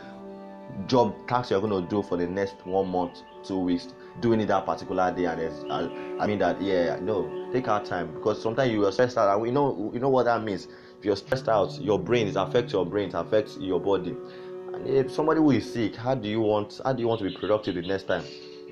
job 0.88 1.15
tasks 1.27 1.51
you're 1.51 1.62
going 1.62 1.83
to 1.83 1.88
do 1.89 2.01
for 2.03 2.17
the 2.17 2.27
next 2.27 2.55
one 2.65 2.89
month, 2.89 3.21
two 3.43 3.59
weeks, 3.59 3.93
doing 4.19 4.41
it 4.41 4.47
that 4.47 4.65
particular 4.65 5.13
day, 5.15 5.25
and 5.25 5.71
I, 5.71 6.23
I 6.23 6.27
mean 6.27 6.39
that 6.39 6.62
yeah, 6.62 6.97
no, 7.01 7.50
take 7.53 7.67
our 7.67 7.83
time 7.83 8.13
because 8.13 8.41
sometimes 8.41 8.71
you 8.71 8.85
are 8.85 8.91
stressed 8.91 9.17
out, 9.17 9.31
and 9.31 9.41
we 9.41 9.50
know 9.50 9.91
you 9.93 10.00
know 10.00 10.09
what 10.09 10.23
that 10.25 10.43
means. 10.43 10.67
If 11.00 11.05
you're 11.05 11.15
stressed 11.15 11.50
out, 11.50 11.79
your 11.81 12.00
brain 12.00 12.27
it 12.27 12.35
affects 12.35 12.73
your 12.73 12.85
brain, 12.85 13.09
it 13.09 13.15
affects 13.15 13.57
your 13.57 13.79
body. 13.79 14.15
And 14.73 14.88
if 14.88 15.12
somebody 15.12 15.39
who 15.39 15.51
is 15.51 15.71
sick, 15.71 15.95
how 15.95 16.15
do 16.15 16.27
you 16.27 16.41
want 16.41 16.81
how 16.83 16.93
do 16.93 17.01
you 17.01 17.07
want 17.07 17.19
to 17.21 17.29
be 17.29 17.35
productive 17.35 17.75
the 17.75 17.81
next 17.81 18.03
time? 18.03 18.23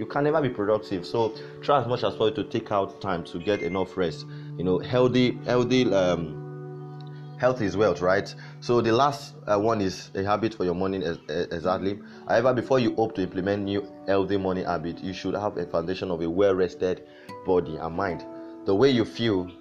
You 0.01 0.07
can 0.07 0.23
never 0.23 0.41
be 0.41 0.49
productive. 0.49 1.05
So 1.05 1.35
try 1.61 1.79
as 1.79 1.85
much 1.85 2.03
as 2.03 2.15
possible 2.15 2.31
to 2.31 2.43
take 2.43 2.71
out 2.71 2.99
time 3.01 3.23
to 3.25 3.37
get 3.37 3.61
enough 3.61 3.95
rest. 3.95 4.25
You 4.57 4.63
know, 4.63 4.79
healthy, 4.79 5.37
healthy 5.45 5.93
um, 5.93 7.35
health 7.37 7.61
is 7.61 7.77
wealth, 7.77 8.01
right? 8.01 8.33
So 8.61 8.81
the 8.81 8.93
last 8.93 9.35
uh, 9.45 9.59
one 9.59 9.79
is 9.79 10.09
a 10.15 10.23
habit 10.23 10.55
for 10.55 10.65
your 10.65 10.73
morning 10.73 11.03
exactly. 11.03 11.99
However, 12.27 12.51
before 12.51 12.79
you 12.79 12.95
hope 12.95 13.13
to 13.13 13.21
implement 13.21 13.65
new 13.65 13.87
healthy 14.07 14.37
morning 14.37 14.65
habit, 14.65 15.03
you 15.03 15.13
should 15.13 15.35
have 15.35 15.57
a 15.57 15.67
foundation 15.67 16.09
of 16.09 16.19
a 16.23 16.27
well-rested 16.27 17.03
body 17.45 17.75
and 17.75 17.95
mind. 17.95 18.25
The 18.65 18.73
way 18.73 18.89
you 18.89 19.05
feel 19.05 19.51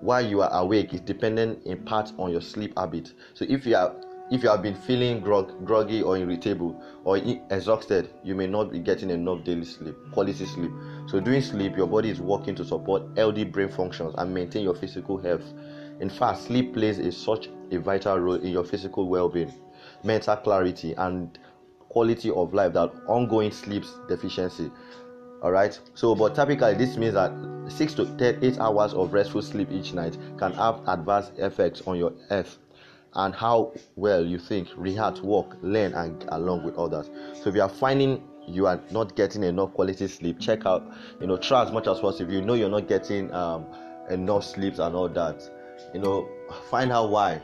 while 0.00 0.24
you 0.24 0.40
are 0.40 0.50
awake 0.54 0.94
is 0.94 1.02
dependent 1.02 1.66
in 1.66 1.84
part 1.84 2.14
on 2.18 2.32
your 2.32 2.40
sleep 2.40 2.78
habit. 2.78 3.12
So 3.34 3.44
if 3.46 3.66
you 3.66 3.76
are 3.76 3.94
if 4.30 4.44
you 4.44 4.48
have 4.48 4.62
been 4.62 4.76
feeling 4.76 5.20
grog, 5.20 5.64
groggy 5.64 6.02
or 6.02 6.16
irritable 6.16 6.80
or 7.04 7.16
exhausted, 7.50 8.10
you 8.22 8.36
may 8.36 8.46
not 8.46 8.70
be 8.70 8.78
getting 8.78 9.10
enough 9.10 9.42
daily 9.44 9.64
sleep, 9.64 9.96
quality 10.12 10.46
sleep. 10.46 10.70
So 11.08 11.18
during 11.18 11.42
sleep, 11.42 11.76
your 11.76 11.88
body 11.88 12.10
is 12.10 12.20
working 12.20 12.54
to 12.54 12.64
support 12.64 13.02
healthy 13.16 13.42
brain 13.42 13.68
functions 13.68 14.14
and 14.18 14.32
maintain 14.32 14.62
your 14.62 14.76
physical 14.76 15.18
health. 15.18 15.42
In 15.98 16.08
fact, 16.08 16.42
sleep 16.42 16.74
plays 16.74 16.98
a, 16.98 17.10
such 17.10 17.48
a 17.72 17.78
vital 17.78 18.18
role 18.18 18.34
in 18.34 18.52
your 18.52 18.64
physical 18.64 19.08
well 19.08 19.28
being, 19.28 19.52
mental 20.04 20.36
clarity, 20.36 20.92
and 20.94 21.36
quality 21.88 22.30
of 22.30 22.54
life 22.54 22.72
that 22.74 22.92
ongoing 23.08 23.50
sleep 23.50 23.84
deficiency. 24.08 24.70
All 25.42 25.50
right, 25.50 25.78
so 25.94 26.14
but 26.14 26.36
typically, 26.36 26.74
this 26.74 26.96
means 26.96 27.14
that 27.14 27.32
6 27.68 27.94
to 27.94 28.04
10, 28.16 28.44
8 28.44 28.58
hours 28.60 28.94
of 28.94 29.12
restful 29.12 29.42
sleep 29.42 29.68
each 29.72 29.92
night 29.92 30.16
can 30.38 30.52
have 30.52 30.80
adverse 30.86 31.32
effects 31.38 31.82
on 31.86 31.96
your 31.96 32.12
health 32.28 32.58
and 33.14 33.34
how 33.34 33.72
well 33.96 34.24
you 34.24 34.38
think, 34.38 34.68
react, 34.76 35.20
work, 35.20 35.56
learn, 35.62 35.92
and 35.94 36.24
along 36.28 36.64
with 36.64 36.76
others. 36.76 37.10
So 37.42 37.50
if 37.50 37.54
you 37.54 37.62
are 37.62 37.68
finding 37.68 38.22
you 38.46 38.66
are 38.66 38.80
not 38.90 39.14
getting 39.14 39.44
enough 39.44 39.72
quality 39.74 40.08
sleep, 40.08 40.40
check 40.40 40.66
out, 40.66 40.82
you 41.20 41.26
know, 41.26 41.36
try 41.36 41.62
as 41.62 41.70
much 41.70 41.86
as 41.86 42.00
possible. 42.00 42.28
If 42.28 42.32
you 42.32 42.42
know 42.42 42.54
you're 42.54 42.70
not 42.70 42.88
getting 42.88 43.32
um, 43.32 43.66
enough 44.08 44.44
sleeps 44.44 44.78
and 44.78 44.94
all 44.96 45.08
that, 45.08 45.48
you 45.94 46.00
know 46.00 46.28
find 46.70 46.92
out 46.92 47.10
why 47.10 47.40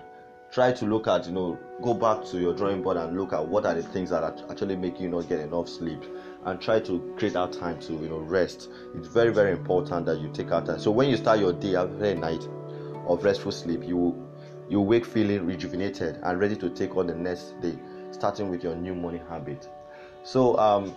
try 0.53 0.73
to 0.73 0.87
look 0.87 1.07
at 1.09 1.27
you 1.27 1.33
know 1.33 1.59
go 1.83 1.95
back 1.95 2.25
to 2.25 2.39
your 2.39 2.55
drawing 2.55 2.83
board 2.83 2.97
and 2.97 3.17
look 3.17 3.33
at 3.33 3.47
what 3.47 3.67
are 3.67 3.75
the 3.75 3.83
things 3.83 4.11
that 4.11 4.23
are 4.23 4.35
actually 4.51 4.77
making 4.77 5.03
you 5.03 5.09
not 5.09 5.29
get 5.29 5.41
enough 5.41 5.69
sleep 5.69 6.03
and 6.45 6.61
try 6.61 6.79
to 6.79 7.15
create 7.19 7.35
that 7.35 7.53
time 7.53 7.79
to 7.81 7.93
you 7.95 8.09
know 8.09 8.19
rest 8.19 8.69
it's 8.95 9.09
very 9.09 9.33
very 9.33 9.53
important 9.53 10.07
that 10.07 10.19
you 10.19 10.31
take 10.33 10.51
out 10.53 10.67
time 10.67 10.79
so 10.79 10.91
when 10.91 11.09
you 11.09 11.17
start 11.17 11.39
your 11.41 11.53
day 11.53 11.75
after 11.75 12.05
a 12.05 12.15
night 12.15 12.47
of 13.07 13.23
restful 13.25 13.53
sleep 13.53 13.83
you 13.85 14.26
you 14.69 14.81
wake 14.81 15.05
feeling 15.05 15.47
rejuvenated 15.47 16.19
and 16.23 16.41
ready 16.41 16.57
to 16.57 16.71
take 16.71 16.97
on 16.97 17.07
the 17.07 17.15
next 17.15 17.61
day 17.61 17.77
starting 18.11 18.51
with 18.51 18.63
your 18.63 18.75
new 18.75 18.95
morning 18.95 19.23
habit 19.29 19.69
so 20.23 20.57
um 20.59 20.95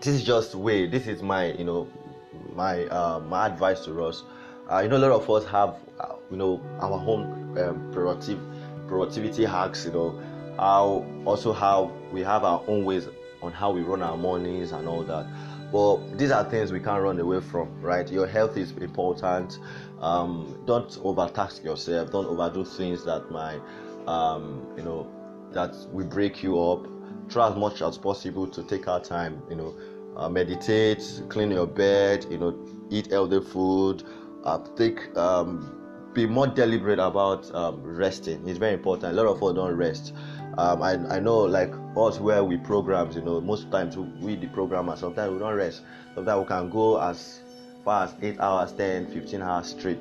this 0.00 0.14
is 0.14 0.24
just 0.24 0.54
way 0.54 0.86
this 0.86 1.06
is 1.06 1.22
my 1.22 1.52
you 1.52 1.64
know 1.64 1.88
my 2.54 2.84
uh, 2.86 3.20
my 3.20 3.46
advice 3.46 3.84
to 3.84 4.04
us 4.04 4.22
uh, 4.70 4.80
you 4.80 4.88
know, 4.88 4.96
a 4.96 4.98
lot 4.98 5.10
of 5.10 5.30
us 5.30 5.44
have, 5.46 5.76
uh, 5.98 6.14
you 6.30 6.36
know, 6.36 6.60
our 6.80 6.92
own 7.06 7.58
um, 7.58 7.90
productive 7.92 8.38
productivity 8.86 9.44
hacks. 9.44 9.86
You 9.86 9.92
know, 9.92 10.22
how 10.58 11.06
also 11.24 11.52
how 11.52 11.90
we 12.12 12.20
have 12.22 12.44
our 12.44 12.62
own 12.66 12.84
ways 12.84 13.08
on 13.40 13.52
how 13.52 13.70
we 13.70 13.80
run 13.80 14.02
our 14.02 14.16
mornings 14.16 14.72
and 14.72 14.86
all 14.86 15.02
that. 15.04 15.26
But 15.72 16.18
these 16.18 16.30
are 16.30 16.44
things 16.44 16.72
we 16.72 16.80
can't 16.80 17.02
run 17.02 17.18
away 17.18 17.40
from, 17.40 17.80
right? 17.80 18.10
Your 18.10 18.26
health 18.26 18.56
is 18.56 18.72
important. 18.72 19.58
Um, 20.00 20.62
don't 20.66 20.88
overtask 21.02 21.64
yourself. 21.64 22.10
Don't 22.12 22.26
overdo 22.26 22.64
things 22.64 23.04
that 23.04 23.30
might, 23.30 23.60
um, 24.06 24.66
you 24.76 24.82
know, 24.82 25.10
that 25.52 25.74
will 25.92 26.06
break 26.06 26.42
you 26.42 26.60
up. 26.60 26.86
Try 27.28 27.48
as 27.48 27.56
much 27.56 27.82
as 27.82 27.98
possible 27.98 28.46
to 28.46 28.62
take 28.62 28.88
our 28.88 29.00
time. 29.00 29.42
You 29.50 29.56
know, 29.56 29.74
uh, 30.16 30.28
meditate, 30.28 31.22
clean 31.28 31.50
your 31.50 31.66
bed. 31.66 32.26
You 32.30 32.38
know, 32.38 32.68
eat 32.90 33.10
healthy 33.10 33.40
food 33.40 34.04
uh, 34.44 34.58
take 34.76 35.16
um, 35.16 35.74
be 36.14 36.26
more 36.26 36.46
deliberate 36.46 36.98
about 36.98 37.52
um, 37.54 37.80
resting. 37.82 38.46
It's 38.48 38.58
very 38.58 38.74
important. 38.74 39.12
A 39.12 39.22
lot 39.22 39.30
of 39.30 39.42
us 39.42 39.54
don't 39.54 39.74
rest. 39.76 40.14
Um, 40.56 40.82
I, 40.82 40.92
I 41.16 41.20
know 41.20 41.38
like 41.40 41.72
us 41.96 42.18
where 42.18 42.42
we 42.42 42.56
programs, 42.56 43.14
you 43.14 43.22
know, 43.22 43.40
most 43.40 43.70
times 43.70 43.96
we 43.96 44.36
the 44.36 44.48
programmers, 44.48 45.00
sometimes 45.00 45.32
we 45.32 45.38
don't 45.38 45.54
rest. 45.54 45.82
Sometimes 46.14 46.40
we 46.40 46.46
can 46.48 46.70
go 46.70 47.00
as 47.00 47.40
as 47.90 48.14
8 48.20 48.40
hours, 48.40 48.72
10, 48.72 49.06
15 49.08 49.42
hours 49.42 49.68
straight 49.68 49.98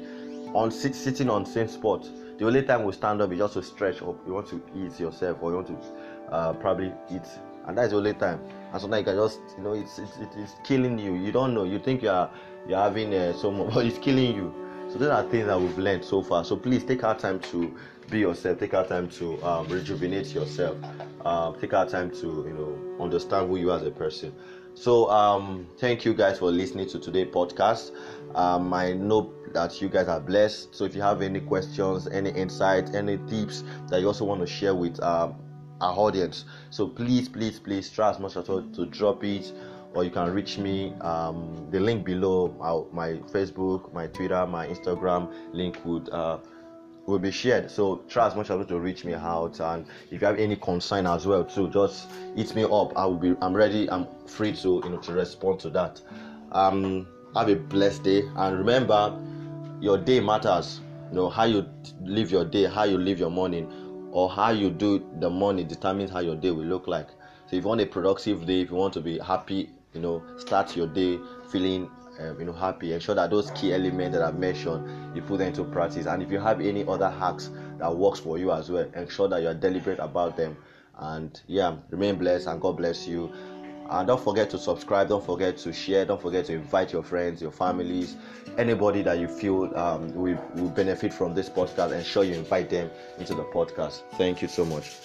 on 0.53 0.71
sit, 0.71 0.95
sitting 0.95 1.29
on 1.29 1.45
same 1.45 1.67
spot. 1.67 2.07
The 2.37 2.45
only 2.45 2.63
time 2.63 2.83
we 2.83 2.93
stand 2.93 3.21
up 3.21 3.31
is 3.31 3.39
just 3.39 3.53
to 3.55 3.63
stretch 3.63 4.01
up. 4.01 4.15
You 4.25 4.33
want 4.33 4.47
to 4.49 4.61
eat 4.75 4.99
yourself 4.99 5.37
or 5.41 5.51
you 5.51 5.55
want 5.57 5.67
to 5.67 6.33
uh, 6.33 6.53
probably 6.53 6.93
eat 7.09 7.27
and 7.67 7.77
that's 7.77 7.91
the 7.91 7.97
only 7.97 8.13
time. 8.13 8.39
And 8.71 8.81
sometimes 8.81 8.99
you 9.01 9.13
can 9.13 9.15
just, 9.15 9.39
you 9.57 9.63
know, 9.63 9.73
it's 9.73 9.99
it's, 9.99 10.17
it's 10.35 10.53
killing 10.63 10.97
you. 10.97 11.13
You 11.13 11.31
don't 11.31 11.53
know. 11.53 11.65
You 11.65 11.79
think 11.79 12.01
you 12.01 12.09
are 12.09 12.29
you're 12.67 12.79
having 12.79 13.13
uh, 13.13 13.33
so 13.33 13.51
much, 13.51 13.73
but 13.73 13.85
it's 13.85 13.97
killing 13.99 14.35
you. 14.35 14.53
So 14.89 14.97
those 14.97 15.09
are 15.09 15.23
things 15.23 15.47
that 15.47 15.59
we've 15.59 15.77
learned 15.77 16.03
so 16.05 16.21
far. 16.21 16.45
So 16.45 16.55
please 16.55 16.83
take 16.83 17.03
our 17.03 17.17
time 17.17 17.39
to 17.51 17.77
be 18.09 18.19
yourself. 18.19 18.59
Take 18.59 18.73
our 18.73 18.87
time 18.87 19.09
to 19.09 19.43
um, 19.43 19.67
rejuvenate 19.67 20.33
yourself. 20.33 20.77
Uh, 21.25 21.51
take 21.53 21.73
our 21.73 21.85
time 21.85 22.09
to 22.09 22.45
you 22.47 22.53
know 22.57 23.03
understand 23.03 23.49
who 23.49 23.57
you 23.57 23.71
are 23.71 23.77
as 23.77 23.85
a 23.85 23.91
person. 23.91 24.33
So 24.79 25.09
um, 25.09 25.67
thank 25.79 26.05
you 26.05 26.13
guys 26.13 26.37
for 26.37 26.51
listening 26.51 26.87
to 26.89 26.99
today's 26.99 27.33
podcast. 27.33 27.91
Um, 28.35 28.71
I 28.75 28.93
know 28.93 29.33
that 29.53 29.81
you 29.81 29.89
guys 29.89 30.07
are 30.07 30.19
blessed. 30.19 30.75
So 30.75 30.85
if 30.85 30.95
you 30.95 31.01
have 31.01 31.23
any 31.23 31.39
questions, 31.39 32.07
any 32.07 32.29
insights, 32.29 32.93
any 32.93 33.17
tips 33.27 33.63
that 33.89 34.01
you 34.01 34.07
also 34.07 34.23
want 34.25 34.41
to 34.41 34.47
share 34.47 34.75
with 34.75 35.01
um, 35.01 35.35
our 35.81 35.97
audience. 35.97 36.45
So 36.69 36.87
please, 36.87 37.27
please, 37.27 37.59
please 37.59 37.89
try 37.89 38.11
as 38.11 38.19
much 38.19 38.37
as 38.37 38.45
possible 38.47 38.69
to 38.73 38.85
drop 38.85 39.23
it, 39.23 39.51
or 39.95 40.03
you 40.03 40.11
can 40.11 40.31
reach 40.31 40.59
me. 40.59 40.93
Um, 41.01 41.67
the 41.71 41.79
link 41.79 42.05
below, 42.05 42.55
uh, 42.61 42.95
my 42.95 43.13
Facebook, 43.31 43.91
my 43.93 44.05
Twitter, 44.05 44.45
my 44.45 44.67
Instagram 44.67 45.33
link 45.53 45.79
would. 45.85 46.07
Uh, 46.09 46.37
will 47.07 47.19
be 47.19 47.31
shared. 47.31 47.71
So 47.71 48.03
try 48.09 48.27
as 48.27 48.35
much 48.35 48.45
as 48.45 48.57
possible 48.57 48.65
to 48.65 48.79
reach 48.79 49.03
me 49.05 49.13
out 49.15 49.59
and 49.59 49.85
if 50.11 50.21
you 50.21 50.27
have 50.27 50.37
any 50.37 50.55
concern 50.57 51.07
as 51.07 51.25
well 51.25 51.43
too 51.43 51.69
just 51.69 52.09
hit 52.35 52.53
me 52.53 52.63
up. 52.63 52.95
I 52.95 53.05
will 53.05 53.15
be 53.17 53.35
i'm 53.41 53.53
ready 53.53 53.89
i'm 53.89 54.07
free 54.27 54.53
to 54.57 54.81
you 54.83 54.89
know 54.89 54.97
to 54.99 55.13
respond 55.13 55.59
to 55.61 55.69
that. 55.71 56.01
Um 56.51 57.07
have 57.33 57.49
a 57.49 57.55
blessed 57.55 58.03
day 58.03 58.23
and 58.35 58.57
remember 58.57 59.17
your 59.79 59.97
day 59.97 60.19
matters. 60.19 60.81
You 61.09 61.15
know 61.15 61.29
how 61.29 61.45
you 61.45 61.65
live 62.01 62.29
your 62.29 62.45
day 62.45 62.65
how 62.65 62.83
you 62.83 62.97
live 62.97 63.19
your 63.19 63.31
morning 63.31 63.71
or 64.11 64.29
how 64.29 64.49
you 64.49 64.69
do 64.69 65.05
the 65.19 65.29
morning 65.29 65.67
determines 65.67 66.11
how 66.11 66.19
your 66.19 66.35
day 66.35 66.51
will 66.51 66.65
look 66.65 66.87
like. 66.87 67.07
So 67.49 67.55
if 67.55 67.63
you 67.63 67.69
want 67.69 67.79
a 67.81 67.85
productive 67.85 68.45
day, 68.45 68.61
if 68.61 68.71
you 68.71 68.75
want 68.75 68.93
to 68.95 69.01
be 69.01 69.17
happy, 69.19 69.69
you 69.93 70.01
know, 70.01 70.21
start 70.37 70.75
your 70.75 70.87
day 70.87 71.19
feeling 71.49 71.89
um, 72.19 72.39
you 72.39 72.45
know 72.45 72.53
happy. 72.53 72.93
Ensure 72.93 73.15
that 73.15 73.29
those 73.29 73.51
key 73.51 73.73
elements 73.73 74.17
that 74.17 74.23
I've 74.23 74.37
mentioned 74.39 75.15
you 75.15 75.21
put 75.21 75.39
them 75.39 75.49
into 75.49 75.63
practice. 75.63 76.05
And 76.05 76.21
if 76.21 76.31
you 76.31 76.39
have 76.39 76.61
any 76.61 76.85
other 76.87 77.09
hacks 77.09 77.49
that 77.79 77.95
works 77.95 78.19
for 78.19 78.37
you 78.37 78.51
as 78.51 78.69
well, 78.69 78.89
ensure 78.95 79.27
that 79.27 79.41
you 79.41 79.47
are 79.47 79.53
deliberate 79.53 79.99
about 79.99 80.37
them. 80.37 80.57
And 80.97 81.39
yeah, 81.47 81.75
remain 81.89 82.17
blessed 82.17 82.47
and 82.47 82.59
God 82.59 82.77
bless 82.77 83.07
you. 83.07 83.31
And 83.89 84.07
don't 84.07 84.21
forget 84.21 84.49
to 84.49 84.57
subscribe, 84.57 85.07
don't 85.07 85.25
forget 85.25 85.57
to 85.59 85.71
share, 85.71 86.05
don't 86.05 86.21
forget 86.21 86.45
to 86.45 86.53
invite 86.53 86.91
your 86.91 87.03
friends, 87.03 87.41
your 87.41 87.51
families, 87.51 88.17
anybody 88.57 89.01
that 89.03 89.17
you 89.17 89.29
feel 89.29 89.75
um, 89.77 90.13
will, 90.13 90.37
will 90.55 90.69
benefit 90.69 91.13
from 91.13 91.33
this 91.33 91.49
podcast. 91.49 91.93
Ensure 91.93 92.23
you 92.23 92.33
invite 92.33 92.69
them 92.69 92.89
into 93.17 93.33
the 93.33 93.43
podcast. 93.45 94.01
Thank 94.17 94.41
you 94.41 94.49
so 94.49 94.65
much. 94.65 94.97